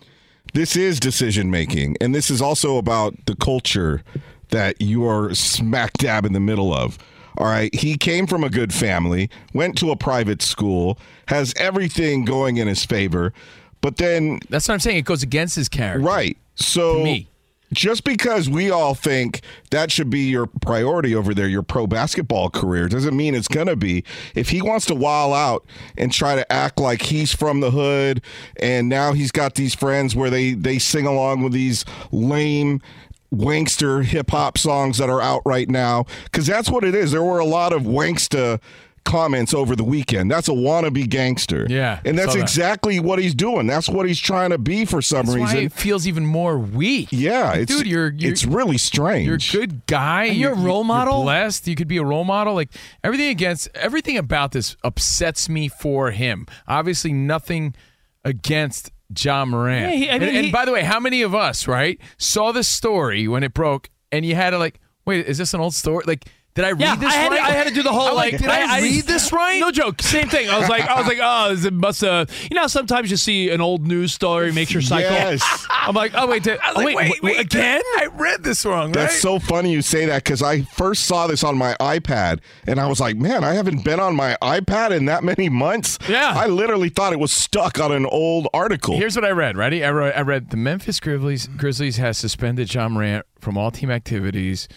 [0.55, 4.03] This is decision making, and this is also about the culture
[4.49, 6.99] that you are smack dab in the middle of.
[7.39, 12.25] All right, he came from a good family, went to a private school, has everything
[12.25, 13.33] going in his favor,
[13.81, 14.99] but then That's what I'm saying.
[14.99, 16.07] It goes against his character.
[16.07, 16.39] Right.
[16.55, 17.27] So me.
[17.73, 19.41] just because we all think
[19.71, 23.67] that should be your priority over there, your pro basketball career, doesn't mean it's going
[23.67, 24.05] to be.
[24.35, 25.65] If he wants to wile out
[25.99, 28.23] and try to act like he's from the hood
[28.61, 32.81] and now he's got these friends where they, they sing along with these lame
[33.33, 37.13] wankster hip hop songs that are out right now, because that's what it is.
[37.13, 38.61] There were a lot of wanksta
[39.05, 40.31] comments over the weekend.
[40.31, 41.67] That's a wannabe gangster.
[41.69, 42.43] Yeah, And that's saw that.
[42.43, 43.67] exactly what he's doing.
[43.67, 45.59] That's what he's trying to be for some That's why reason.
[45.65, 47.09] it feels even more weak.
[47.11, 49.27] Yeah, it's dude, you're, you're it's really strange.
[49.27, 50.27] You're a good guy.
[50.27, 51.23] And you're a role model?
[51.25, 51.67] blessed.
[51.67, 52.55] You could be a role model.
[52.55, 52.69] Like
[53.03, 56.47] everything against everything about this upsets me for him.
[56.69, 57.75] Obviously, nothing
[58.25, 59.81] against Ja Morant.
[59.81, 62.01] Yeah, he- I mean, and, and he- by the way, how many of us right
[62.19, 65.61] saw this story when it broke, and you had to like, wait, is this an
[65.61, 66.05] old story?
[66.07, 67.37] Like, did I read Yeah, this I right?
[67.37, 68.39] to, I had to do the whole I'm like.
[68.39, 69.59] did I, read this right?
[69.59, 70.03] No joke.
[70.03, 70.51] Same thing.
[70.51, 72.31] I was like, I was like, oh, it must have.
[72.51, 75.13] You know, sometimes you see an old news story makes your cycle.
[75.13, 75.67] Yes.
[75.71, 77.83] I'm like, oh wait, did, I was oh, like, wait, wait, again?
[77.97, 78.89] I read this wrong.
[78.89, 78.95] Right?
[78.95, 82.79] That's so funny you say that because I first saw this on my iPad and
[82.79, 85.99] I was like, man, I haven't been on my iPad in that many months.
[86.09, 86.33] Yeah.
[86.37, 88.97] I literally thought it was stuck on an old article.
[88.97, 89.57] Here's what I read.
[89.57, 89.85] Ready?
[89.85, 93.91] I read, I read the Memphis Grizzlies Grizzlies has suspended Ja Morant from all team
[93.91, 94.69] activities.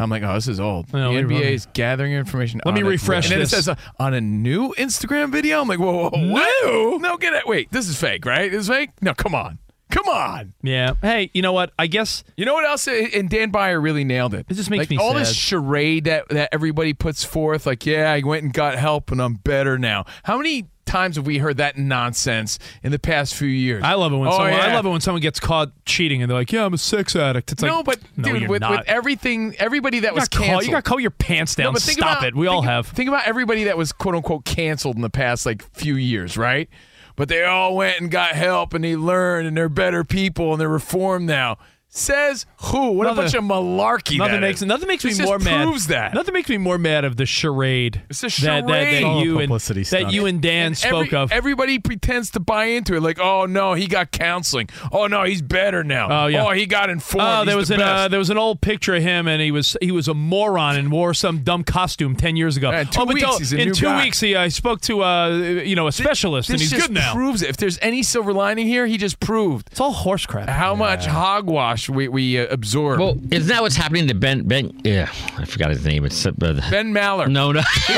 [0.00, 0.92] I'm like, oh, this is old.
[0.92, 2.60] No, the NBA is gathering information.
[2.64, 2.90] Let me on it.
[2.90, 3.52] refresh And then this.
[3.52, 5.60] it says uh, on a new Instagram video.
[5.60, 7.00] I'm like, whoa, whoa, whoa, what?
[7.02, 7.46] No, get it.
[7.46, 8.50] Wait, this is fake, right?
[8.50, 8.90] This is fake.
[9.00, 9.58] No, come on,
[9.90, 10.54] come on.
[10.62, 10.94] Yeah.
[11.02, 11.72] Hey, you know what?
[11.78, 12.86] I guess You know what else?
[12.88, 14.46] And Dan Byer really nailed it.
[14.48, 17.66] It just makes like, me all this charade that that everybody puts forth.
[17.66, 20.04] Like, yeah, I went and got help, and I'm better now.
[20.22, 23.82] How many times have we heard that nonsense in the past few years?
[23.84, 24.52] I love it when Oh, someone.
[24.52, 27.14] I love it when someone gets caught cheating and they're like, "Yeah, I'm a sex
[27.16, 30.64] addict." It's like, no, but no, dude, with, with everything, everybody that you was canceled.
[30.64, 31.64] You got to call your pants down.
[31.66, 32.34] No, but Stop about- it.
[32.36, 32.86] We all think- have.
[32.88, 36.68] Think about everybody that was quote unquote canceled in the past like few years, right?
[37.16, 40.60] But they all went and got help and they learned and they're better people and
[40.60, 41.58] they're reformed now.
[41.92, 42.92] Says who?
[42.92, 44.18] What Nothing- a bunch of malarkey.
[44.18, 44.68] Nothing that makes is.
[44.68, 45.64] nothing makes me This just more mad.
[45.66, 46.14] proves that.
[46.14, 48.02] Nothing makes me more mad of the charade.
[48.08, 49.02] It's a that, that, that charade.
[49.02, 51.32] All you and publicity that you and Dan And spoke every- of.
[51.32, 54.68] Everybody pretends to buy into it, like, oh no, he got counseling.
[54.92, 56.24] Oh no, he's better now.
[56.24, 56.46] Oh, yeah.
[56.46, 57.26] Oh, he got informed.
[57.28, 59.42] Oh, there He's was the an uh, there was an old picture of him, and
[59.42, 62.70] he was he was a moron and wore some dumb costume ten years ago.
[62.70, 64.04] Yeah, in two oh, weeks, he's a in new two guy.
[64.04, 66.94] weeks, he uh, spoke to uh, you know a specialist, and this he's just good
[66.94, 67.14] now.
[67.14, 67.50] proves it.
[67.50, 70.48] If there's any silver lining here, he just proved It's all horse crap.
[70.48, 73.00] how much hogwash we, we uh, absorb.
[73.00, 74.42] Well, isn't that what's happening to Ben?
[74.46, 76.04] Ben, yeah, I forgot his name.
[76.04, 77.28] It's uh, ben Maller.
[77.30, 77.60] no, no,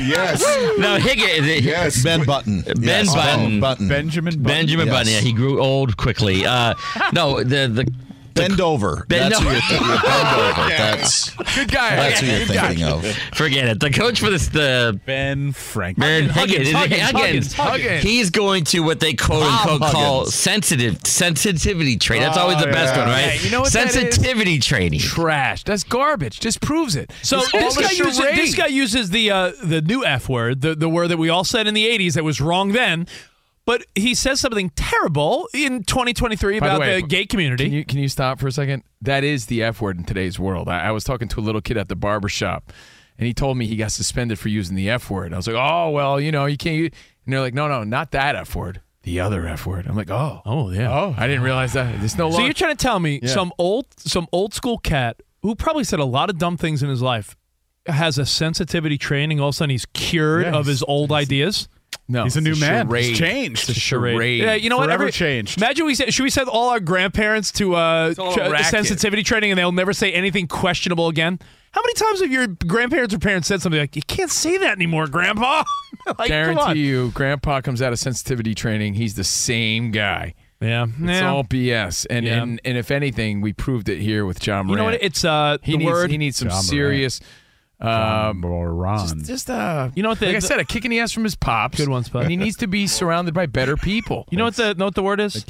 [0.00, 0.42] yes.
[0.78, 0.96] no.
[0.96, 1.64] Higgins.
[1.64, 2.02] Yes.
[2.02, 2.62] Ben Button.
[2.62, 3.14] Ben Yes.
[3.14, 3.60] Button.
[3.60, 3.88] Button.
[3.88, 4.42] Benjamin Button.
[4.42, 4.94] Benjamin Yes.
[4.96, 5.12] Button.
[5.12, 6.44] Yeah, he grew old quickly.
[6.46, 6.74] Uh,
[7.12, 7.92] no, the the
[8.34, 9.04] Bend over.
[9.08, 9.86] Bend That's who you're thinking.
[9.88, 10.68] Bend over.
[10.68, 11.96] That's Good guy.
[11.96, 12.68] that's who you're Good guy.
[12.68, 13.06] thinking of.
[13.34, 13.80] forget it.
[13.80, 15.98] The coach for this the Ben Frank.
[15.98, 18.02] Ben Huggins, Higgins, is Huggins, Huggins, Huggins.
[18.02, 20.34] He's going to what they quote Bob unquote call Huggins.
[20.34, 22.26] sensitive sensitivity training.
[22.26, 23.00] That's always the Oh, best yeah.
[23.00, 23.20] one, right?
[23.24, 23.92] Hey, you know what that is?
[23.94, 25.00] sensitivity training.
[25.00, 25.64] Trash.
[25.64, 26.40] That's garbage.
[26.40, 27.10] Just proves it.
[27.22, 28.36] So It's all this the guy, uses, charade.
[28.38, 31.44] this guy uses the uh, the new F word, the, the word that we all
[31.44, 33.06] said in the 80s that was wrong then.
[33.64, 37.64] But he says something terrible in 2023 By the about way, the gay community.
[37.64, 38.82] Can you can you stop for a second?
[39.00, 40.68] That is the F word in today's world.
[40.68, 42.72] I, I was talking to a little kid at the barber shop,
[43.18, 45.32] and he told me he got suspended for using the F word.
[45.32, 46.76] I was like, oh well, you know, you can't.
[46.76, 46.90] Use,
[47.24, 48.80] and they're like, no, no, not that F word.
[49.04, 49.86] The other F word.
[49.86, 50.92] I'm like, oh, oh yeah.
[50.92, 51.98] oh, I didn't realize that.
[52.00, 53.28] There's no So you're trying to tell me Yeah.
[53.28, 56.88] some old some old school cat who probably said a lot of dumb things in
[56.90, 57.36] his life
[57.86, 59.38] has a sensitivity training.
[59.40, 60.54] All of a sudden he's cured Yes.
[60.54, 61.68] of his old ideas.
[62.12, 62.86] No, He's a it's new man.
[62.88, 63.04] charade.
[63.06, 63.68] He's changed.
[63.70, 64.40] It's a charade.
[64.42, 64.84] Yeah, you know what?
[64.86, 65.56] Forever Every- changed.
[65.58, 69.22] Imagine we said, should we send all our grandparents to uh, all a ch- sensitivity
[69.22, 71.38] training and they'll never say anything questionable again?
[71.72, 74.72] How many times have your grandparents or parents said something like, "You can't say that
[74.76, 75.64] anymore, Grandpa"?
[76.06, 76.28] like, come on.
[76.28, 78.92] Guarantee you, Grandpa comes out of sensitivity training.
[78.94, 80.34] He's the same guy.
[80.60, 81.28] Yeah, It's yeah.
[81.28, 82.06] all BS.
[82.10, 82.42] And, Yeah.
[82.42, 85.02] and and if anything, we proved it here with Ja You know what?
[85.02, 86.10] It's uh, he the needs word.
[86.10, 87.20] he needs some Ja Morant.
[87.82, 88.98] Uh, Moron.
[89.18, 91.00] just, just uh, You know what the- like I the- said, a kick in the
[91.00, 91.78] ass from his pops.
[91.78, 92.22] Good one, Spud.
[92.22, 94.26] And he needs to be surrounded by better people.
[94.30, 95.44] You know what the know what the word is?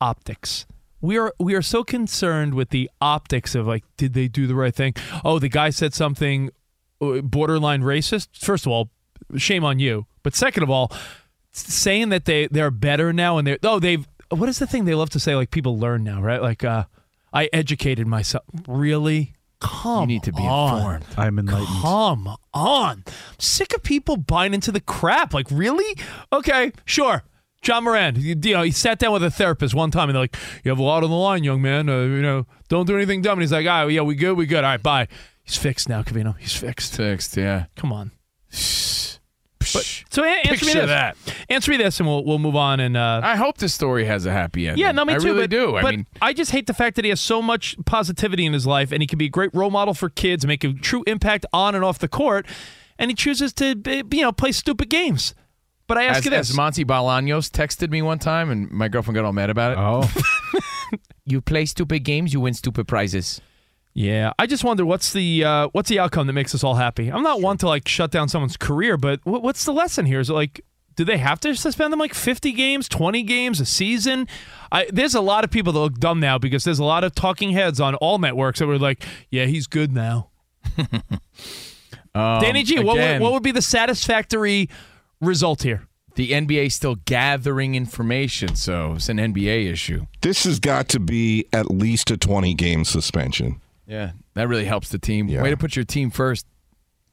[0.00, 0.66] Optics.
[1.00, 4.54] We are we are so concerned with the optics of like, did they do the
[4.54, 4.94] right thing?
[5.24, 6.50] Oh, the guy said something
[7.00, 8.28] uh, borderline racist.
[8.38, 8.90] First of all,
[9.36, 10.06] shame on you.
[10.22, 10.90] But second of all,
[11.52, 14.94] saying that they they're better now and they're oh they've what is the thing they
[14.94, 16.84] love to say like people learn now right like uh
[17.32, 20.76] I educated myself really come You need to be on.
[20.78, 21.04] informed.
[21.16, 21.82] I'm enlightened.
[21.82, 23.04] Come on.
[23.06, 25.34] I'm sick of people buying into the crap.
[25.34, 25.98] Like, really?
[26.32, 27.24] Okay, sure.
[27.64, 30.22] Ja Morant, you, you know, he sat down with a therapist one time and they're
[30.22, 31.88] like, You have a lot on the line, young man.
[31.88, 33.34] Uh, you know, don't do anything dumb.
[33.34, 34.62] And he's like, Oh, yeah, we good, we good.
[34.62, 35.08] All right, bye.
[35.42, 36.36] He's fixed now, Covino.
[36.38, 36.96] He's fixed.
[36.96, 37.66] Fixed, yeah.
[37.76, 38.12] Come on.
[39.76, 40.86] But, so answer me this.
[40.86, 41.16] that.
[41.48, 42.80] Answer me this, and we'll we'll move on.
[42.80, 44.84] And uh, I hope this story has a happy ending.
[44.84, 45.26] yeah, no, me I too.
[45.26, 45.76] really but, do.
[45.76, 48.52] I but mean, I just hate the fact that he has so much positivity in
[48.52, 51.04] his life, and he can be a great role model for kids, make a true
[51.06, 52.46] impact on and off the court,
[52.98, 55.34] and he chooses to, you know, play stupid games.
[55.86, 58.88] But I ask as, you this: as Monty Bolaños texted me one time, and my
[58.88, 59.78] girlfriend got all mad about it.
[59.78, 60.12] Oh,
[61.28, 63.40] You play stupid games, you win stupid prizes.
[63.96, 67.10] Yeah, I just wonder what's the uh, what's the outcome that makes us all happy.
[67.10, 70.20] I'm not one to like shut down someone's career, but wh- what's the lesson here?
[70.20, 70.60] Is it like
[70.96, 74.28] do they have to suspend them like 50 games, 20 games a season?
[74.70, 77.14] I, there's a lot of people that look dumb now because there's a lot of
[77.14, 80.28] talking heads on all networks that were like, "Yeah, he's good now."
[82.14, 84.70] Um, Danny G, what would, what would be the satisfactory
[85.20, 85.86] result here?
[86.14, 90.06] the NBA still gathering information, so it's an NBA issue.
[90.22, 93.60] This has got to be at least a 20 game suspension.
[93.86, 95.28] Yeah, that really helps the team.
[95.28, 95.42] Yeah.
[95.42, 96.46] Way to put your team first,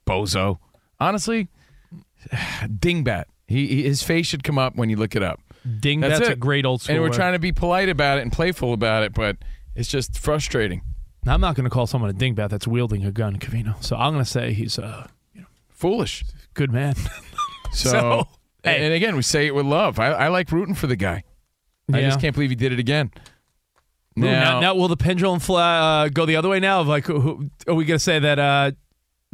[0.06, 0.58] bozo.
[1.00, 1.48] Honestly,
[2.32, 3.24] dingbat.
[3.46, 5.40] He, he his face should come up when you look it up.
[5.80, 6.94] Ding, That's that's, a great old school.
[6.94, 7.16] And we're word.
[7.16, 9.36] trying to be polite about it and playful about it, but
[9.74, 10.82] it's just frustrating.
[11.26, 13.82] I'm not going to call someone a dingbat that's wielding a gun, Covino.
[13.82, 15.08] So I'm going to say he's a
[15.70, 16.24] Foolish.
[16.54, 16.94] good man.
[17.72, 18.28] So, So,
[18.62, 18.84] hey.
[18.84, 19.98] and again, we say it with love.
[19.98, 21.24] I, I like rooting for the guy.
[21.92, 23.10] I just can't believe he did it again.
[24.18, 26.80] Ooh, now, Now, now, will the pendulum fly, uh, go the other way now?
[26.80, 28.70] Of like, who, who- are we going to say that uh,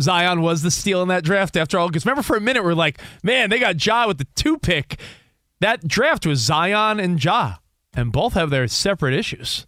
[0.00, 1.88] Zion was the steal in that draft after all?
[1.88, 4.58] Because remember, for a minute, we are like, man, they got Ja with the two
[4.58, 4.98] pick.
[5.60, 7.56] That draft was Zion and Ja,
[7.94, 9.66] and both have their separate issues.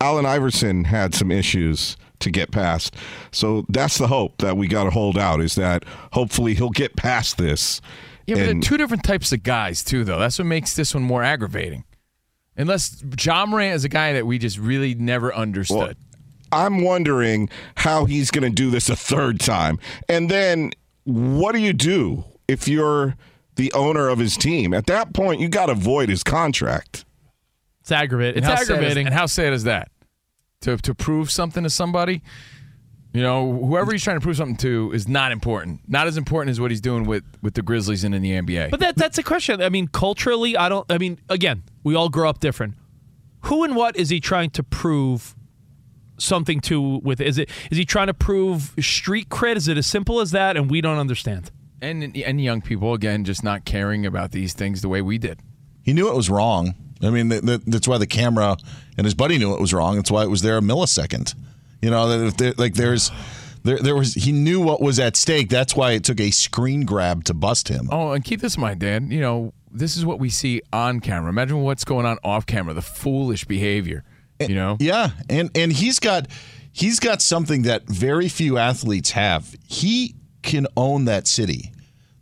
[0.00, 2.94] Allen Iverson had some issues to get past.
[3.30, 6.94] So that's the hope that we got to hold out is that hopefully he'll get
[6.96, 7.80] past this.
[8.26, 10.18] yeah, but they're two different types of guys, too, though.
[10.18, 11.84] That's what makes this one more aggravating.
[12.56, 15.96] Unless Ja Morant is a guy that we just really never understood.
[16.50, 19.78] I'm wondering how he's going to do this a third time.
[20.08, 20.72] And then
[21.04, 23.16] what do you do if you're
[23.56, 24.74] the owner of his team?
[24.74, 27.06] At that point, you got to void his contract.
[27.80, 28.38] It's aggravating.
[28.38, 29.06] It's how sad is- aggravating.
[29.06, 29.88] and how sad is that?
[30.60, 32.22] To to prove something to somebody,
[33.14, 35.80] you know, whoever he's trying to prove something to is not important.
[35.88, 38.70] Not as important as what he's doing with with the Grizzlies and in the NBA.
[38.70, 39.60] But that that's a question.
[39.62, 40.90] I mean, culturally, I don't.
[40.90, 42.74] I mean, again, we all grow up different.
[43.46, 45.34] Who and what is he trying to prove
[46.18, 47.00] something to?
[47.02, 49.56] With is it is he trying to prove street cred?
[49.56, 50.56] Is it as simple as that?
[50.56, 51.50] And we don't understand.
[51.80, 55.40] and and young people again just not caring about these things the way we did.
[55.82, 56.74] He knew it was wrong.
[57.02, 58.56] I mean, th- th- that's why the camera
[58.96, 59.96] and his buddy knew it was wrong.
[59.96, 61.34] That's why it was there a millisecond.
[61.82, 63.10] You know, that if there, like there's
[63.64, 65.48] there there was he knew what was at stake.
[65.48, 67.88] That's why it took a screen grab to bust him.
[67.90, 69.10] Oh, and keep this in mind, Dan.
[69.10, 71.28] You know, this is what we see on camera.
[71.28, 72.72] Imagine what's going on off camera.
[72.72, 74.04] The foolish behavior.
[74.40, 74.76] You know.
[74.80, 76.28] Yeah, and and he's got
[76.72, 79.54] he's got something that very few athletes have.
[79.66, 81.72] He can own that city.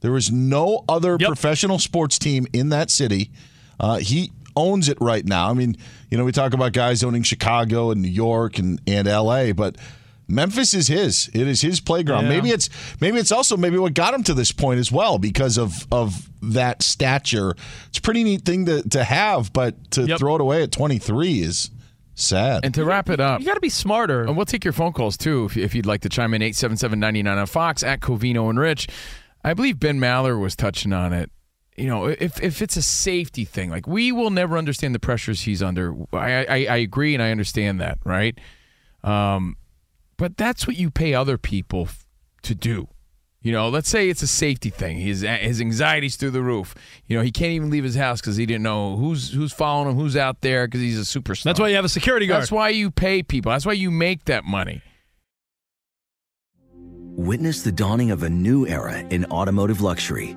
[0.00, 3.30] There is no other professional sports team in that city.
[3.78, 5.50] Uh, he owns it right now.
[5.50, 5.76] I mean,
[6.10, 9.76] you know, we talk about guys owning Chicago and New York and and L.A., but
[10.28, 11.28] Memphis is his.
[11.34, 12.24] It is his playground.
[12.24, 12.28] Yeah.
[12.30, 12.68] Maybe it's
[13.00, 16.28] maybe it's also maybe what got him to this point as well because of of
[16.42, 17.54] that stature.
[17.88, 21.40] It's a pretty neat thing to to have, but to throw it away at 23
[21.40, 21.70] is
[22.14, 22.64] sad.
[22.64, 24.22] And to wrap it up, You got to be smarter.
[24.22, 27.36] And we'll take your phone calls too if, if you'd like to chime in 877-99
[27.36, 28.88] on Fox at Covino and Rich.
[29.42, 31.30] I believe Ben Maller was touching on it.
[31.80, 35.42] You know, if if it's a safety thing, like we will never understand the pressures
[35.42, 35.94] he's under.
[36.12, 38.38] I I, I agree and I understand that, right?
[39.02, 39.56] Um,
[40.18, 42.06] but that's what you pay other people f-
[42.42, 42.88] to do.
[43.40, 44.98] You know, let's say it's a safety thing.
[44.98, 46.74] His his anxiety's through the roof.
[47.06, 49.88] You know, he can't even leave his house because he didn't know who's who's following
[49.88, 51.44] him, who's out there because he's a superstar.
[51.44, 52.42] That's why you have a security guard.
[52.42, 53.52] That's why you pay people.
[53.52, 54.82] That's why you make that money.
[56.74, 60.36] Witness the dawning of a new era in automotive luxury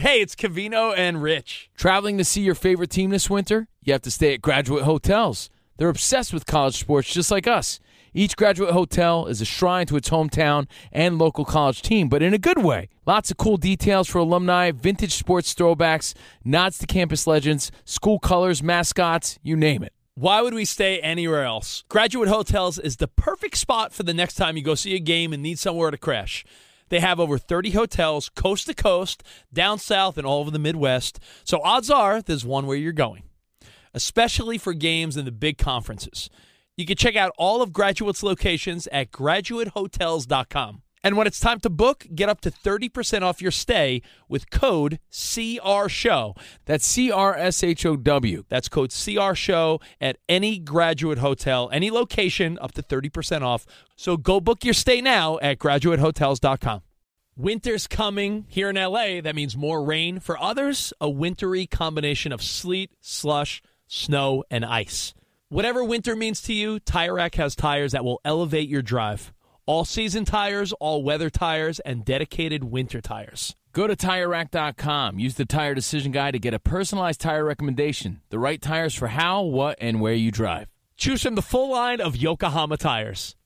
[0.00, 1.68] Hey, it's Covino and Rich.
[1.76, 3.68] Traveling to see your favorite team this winter?
[3.82, 5.50] You have to stay at Graduate Hotels.
[5.76, 7.80] They're obsessed with college sports just like us.
[8.14, 12.32] Each graduate hotel is a shrine to its hometown and local college team, but in
[12.32, 12.88] a good way.
[13.04, 16.14] Lots of cool details for alumni, vintage sports throwbacks,
[16.46, 19.92] nods to campus legends, school colors, mascots, you name it.
[20.14, 21.84] Why would we stay anywhere else?
[21.90, 25.34] Graduate Hotels is the perfect spot for the next time you go see a game
[25.34, 26.42] and need somewhere to crash.
[26.90, 29.22] They have over 30 hotels coast to coast,
[29.52, 31.18] down south, and all over the Midwest.
[31.44, 33.22] So odds are there's one where you're going,
[33.94, 36.28] especially for games in the big conferences.
[36.76, 40.82] You can check out all of Graduate's locations at graduatehotels.com.
[41.02, 44.98] And when it's time to book, get up to 30% off your stay with code
[45.10, 46.36] CRSHOW.
[46.66, 48.44] That's C R S H O W.
[48.48, 53.66] That's code CRSHOW at any graduate hotel, any location, up to 30% off.
[53.96, 56.82] So go book your stay now at graduatehotels.com.
[57.36, 59.22] Winter's coming here in LA.
[59.22, 60.20] That means more rain.
[60.20, 65.14] For others, a wintry combination of sleet, slush, snow, and ice.
[65.48, 69.32] Whatever winter means to you, Tire Rack has tires that will elevate your drive.
[69.70, 73.54] All season tires, all weather tires, and dedicated winter tires.
[73.72, 75.20] Go to TireRack.com.
[75.20, 78.20] Use the Tire Decision Guide to get a personalized tire recommendation.
[78.30, 80.66] The right tires for how, what, and where you drive.
[80.96, 83.36] Choose from the full line of Yokohama tires.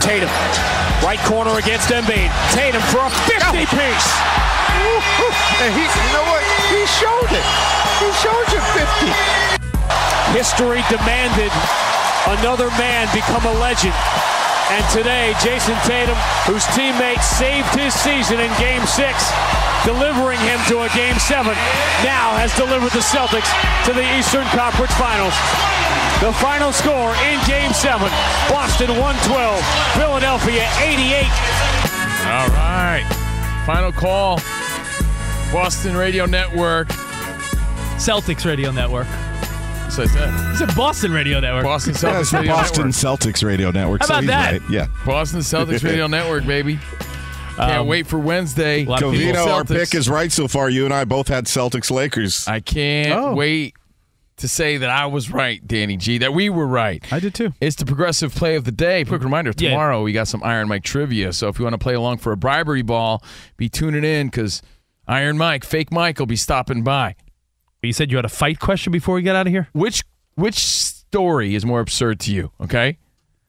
[0.00, 0.32] Tatum,
[1.04, 2.32] right corner against Embiid.
[2.56, 4.08] Tatum for a 50 piece.
[5.60, 6.40] And he, you know what?
[6.72, 7.46] He showed it.
[8.00, 9.12] He showed you 50.
[10.32, 11.52] History demanded
[12.40, 13.94] another man become a legend.
[14.70, 16.14] And today, Jayson Tatum,
[16.46, 19.26] whose teammates saved his season in game six,
[19.84, 21.58] delivering him to a game seven,
[22.06, 23.50] now has delivered the Celtics
[23.86, 25.34] to the Eastern Conference Finals.
[26.22, 28.08] The final score in game seven
[28.48, 29.58] Boston 112,
[29.98, 31.26] Philadelphia 88.
[32.30, 33.06] All right.
[33.66, 34.36] Final call.
[35.52, 36.88] Boston Radio Network.
[37.98, 39.08] Celtics Radio Network.
[39.90, 40.50] So I said.
[40.52, 41.64] It's a Boston Radio Network.
[41.64, 43.20] Boston Yeah, Celtics it's Radio Boston Network.
[43.20, 44.00] Celtics Radio Network.
[44.02, 44.52] How so about he's that?
[44.60, 44.70] right.
[44.70, 44.86] Yeah.
[45.04, 46.78] Boston Celtics Radio Network, baby.
[47.56, 48.84] Can't Um, wait for Wednesday.
[48.84, 49.76] lot of people- Covino, our Celtics.
[49.90, 50.70] pick is right so far.
[50.70, 52.46] You and I both had Celtics Lakers.
[52.46, 53.34] I can't Oh.
[53.34, 53.74] wait
[54.36, 57.04] to say that I was right, Danny G, that we were right.
[57.12, 57.52] I did too.
[57.60, 59.04] It's the progressive play of the day.
[59.04, 59.70] Quick reminder Yeah.
[59.70, 61.32] tomorrow we got some Iron Mike trivia.
[61.32, 63.22] So if you want to play along for a bribery ball,
[63.56, 64.62] be tuning in because
[65.08, 67.16] Iron Mike, fake Mike, will be stopping by.
[67.82, 69.68] You said you had a fight question before we get out of here?
[69.72, 70.02] Which
[70.34, 72.52] which story is more absurd to you?
[72.60, 72.98] Okay.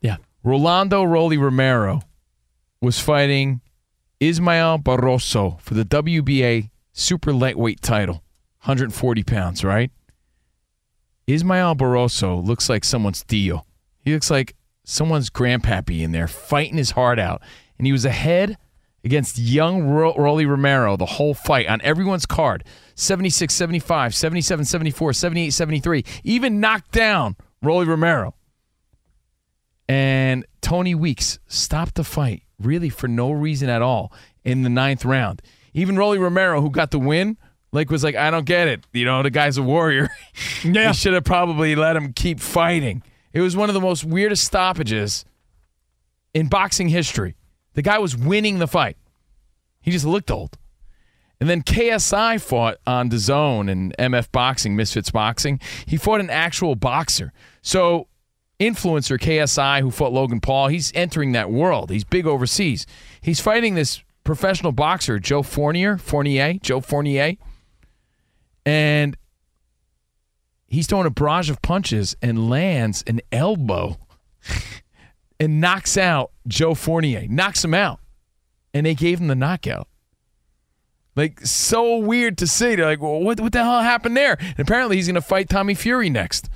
[0.02, 0.18] Yeah.
[0.44, 2.02] Rolando Rolly Romero
[2.82, 3.62] was fighting
[4.20, 8.24] Ismael Barroso for the WBA super lightweight title,
[8.64, 9.92] 140 pounds, right?
[11.28, 13.66] Ismael Barroso looks like someone's deal.
[14.00, 17.42] He looks like someone's grandpappy in there fighting his heart out.
[17.78, 18.58] And he was ahead
[19.04, 22.64] against young Ro- Rolly Romero the whole fight on everyone's card
[22.96, 26.06] 76 75, 77 74, 78 73.
[26.24, 28.36] Even knocked down Rolly Romero.
[29.88, 35.04] And Tony Weeks stopped the fight really for no reason at all in the ninth
[35.04, 35.42] round.
[35.74, 37.38] Even Rolly Romero, who got the win,
[37.72, 38.86] like was like, I don't get it.
[38.94, 40.10] You know, the guy's a warrior.
[40.64, 40.90] Yeah.
[40.90, 43.02] he should have probably let him keep fighting.
[43.34, 45.26] It was one of the most weirdest stoppages
[46.36, 47.36] in boxing history.
[47.74, 48.98] The guy was winning the fight.
[49.82, 50.58] He just looked old.
[51.40, 55.60] And then KSI fought on DAZN and MF Boxing, Misfits Boxing.
[55.88, 57.34] He fought an actual boxer.
[57.64, 58.08] So,
[58.60, 61.90] influencer KSI, who fought Logan Paul, he's entering that world.
[61.90, 62.86] He's big overseas.
[63.22, 67.38] He's fighting this professional boxer, Joe Fournier, Fournier, Joe Fournier.
[68.64, 69.18] And
[70.68, 73.98] he's throwing a barrage of punches and lands an elbow
[75.42, 78.00] and knocks out Joe Fournier, knocks him out.
[78.74, 79.88] And they gave him the knockout.
[81.16, 82.76] Like, so weird to see.
[82.76, 84.38] They're like, well, what, what the hell happened there?
[84.40, 86.50] And apparently he's going to fight Tommy Fury next.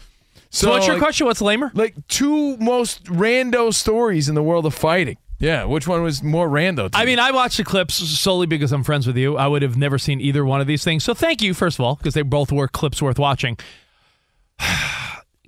[0.50, 1.28] So, what's your like- question?
[1.28, 1.72] What's lamer?
[1.74, 5.18] Like, two most rando stories in the world of fighting.
[5.40, 6.90] Yeah, which one was more rando?
[6.94, 7.08] I you?
[7.08, 9.36] mean, I watched the clips solely because I'm friends with you.
[9.36, 11.04] I would have never seen either one of these things.
[11.04, 13.58] So thank you, first of all, because they both were clips worth watching.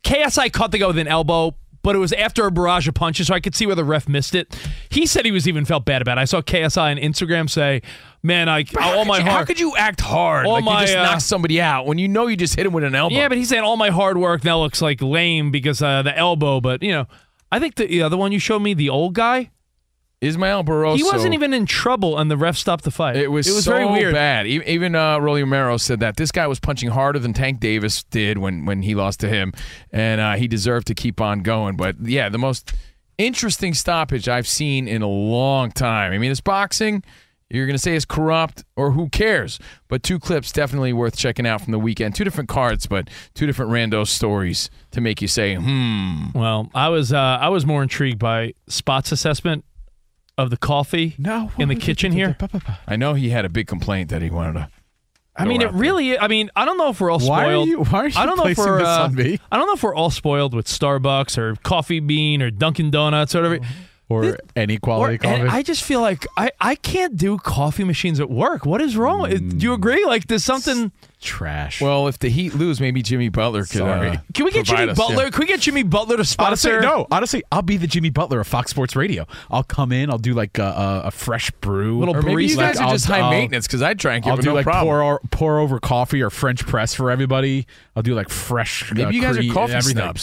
[0.04, 1.56] KSI caught the guy with an elbow,
[1.88, 4.10] but it was after a barrage of punches, so I could see where the ref
[4.10, 4.54] missed it.
[4.90, 6.22] He said he was even felt bad about it.
[6.22, 7.82] I saw KSI on Instagram say,
[8.22, 10.48] "Man, I all my How hard." could you act hard?
[10.48, 12.66] All like my, you just uh, knock somebody out when you know you just hit
[12.66, 13.16] him with an elbow.
[13.16, 16.14] Yeah, but he's saying all my hard work now looks like lame because uh, the
[16.18, 16.60] elbow.
[16.60, 17.06] But you know,
[17.54, 19.52] I think the other one you showed me, the old guy,
[20.20, 20.98] Ismael Barroso.
[20.98, 23.18] he wasn't even in trouble, and the ref stopped the fight.
[23.18, 24.14] It was, it was so very weird.
[24.14, 24.48] bad.
[24.48, 28.40] Even uh, Rolly Romero said that this guy was punching harder than Tank Davis did
[28.40, 29.54] when when he lost to him,
[29.92, 31.78] and uh, he deserved to keep on going.
[31.78, 32.74] But yeah, the most
[33.20, 36.12] interesting stoppage I've seen in a long time.
[36.12, 37.04] I mean, it's boxing.
[37.50, 39.58] You're going to say it's corrupt, or who cares?
[39.88, 42.14] But two clips definitely worth checking out from the weekend.
[42.14, 46.26] Two different cards, but two different rando stories to make you say, hmm.
[46.34, 49.64] Well, I was uh, I was more intrigued by Spot's assessment
[50.38, 52.38] of the coffee no, in the kitchen here.
[52.88, 54.70] I know he had a big complaint that he wanted to.
[55.40, 56.18] I mean, it really.
[56.18, 57.68] I mean, I don't know if we're all Why are spoiled.
[57.70, 58.80] you- why are you I don't know if placing we're.
[58.80, 59.40] this uh, on me?
[59.52, 63.36] I don't know if we're all spoiled with Starbucks or Coffee Bean or Dunkin' Donuts
[63.36, 63.66] or whatever.
[64.10, 65.42] Or any quality Or- coffee.
[65.42, 68.66] and I just feel like I, I can't do coffee machines at work.
[68.66, 69.30] What is wrong?
[69.30, 70.06] Do you agree?
[70.06, 70.94] Like, there's something.
[71.20, 71.82] Trash.
[71.82, 73.82] Well, if the Heat lose, maybe Jimmy Butler could.
[73.82, 75.24] Uh, Can we get Jimmy us- Butler?
[75.26, 75.30] yeah.
[75.32, 76.76] Can we get Jimmy Butler to sponsor?
[76.76, 77.08] Honestly, no.
[77.12, 79.26] Honestly, I'll be the Jimmy Butler of Fox Sports Radio.
[79.50, 80.10] I'll come in.
[80.12, 82.92] I'll do like a, a, a fresh brew, Or maybe you Like, guys are I'll-
[82.92, 84.94] just high I'll- maintenance because I drank it I'll do no like problem.
[84.96, 87.66] pour pour over coffee or French press for everybody.
[87.96, 88.90] I'll do like fresh.
[88.94, 90.14] Maybe uh, you guys are cream, coffee everything.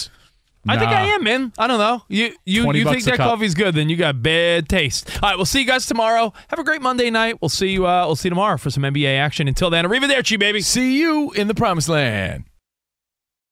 [0.65, 0.77] Snobs.
[0.77, 1.53] I think I am, man.
[1.59, 2.03] I don't know.
[2.09, 3.31] You you you think that cup.
[3.31, 3.75] coffee's good?
[3.75, 5.11] Then you got bad taste.
[5.23, 6.33] All right, we'll see you guys tomorrow.
[6.49, 7.41] Have a great Monday night.
[7.41, 7.87] We'll see you.
[7.87, 9.47] Uh, we'll see you tomorrow for some NBA action.
[9.47, 10.61] Until then, arrivederci, baby.
[10.61, 12.45] See you in the promised land.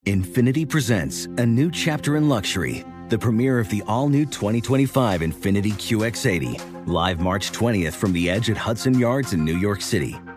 [0.06, 5.72] Infiniti presents a new chapter in luxury, the premiere of the all new 2025 Infiniti
[5.72, 10.18] QX80, live March 20th from the edge at Hudson Yards in New York City,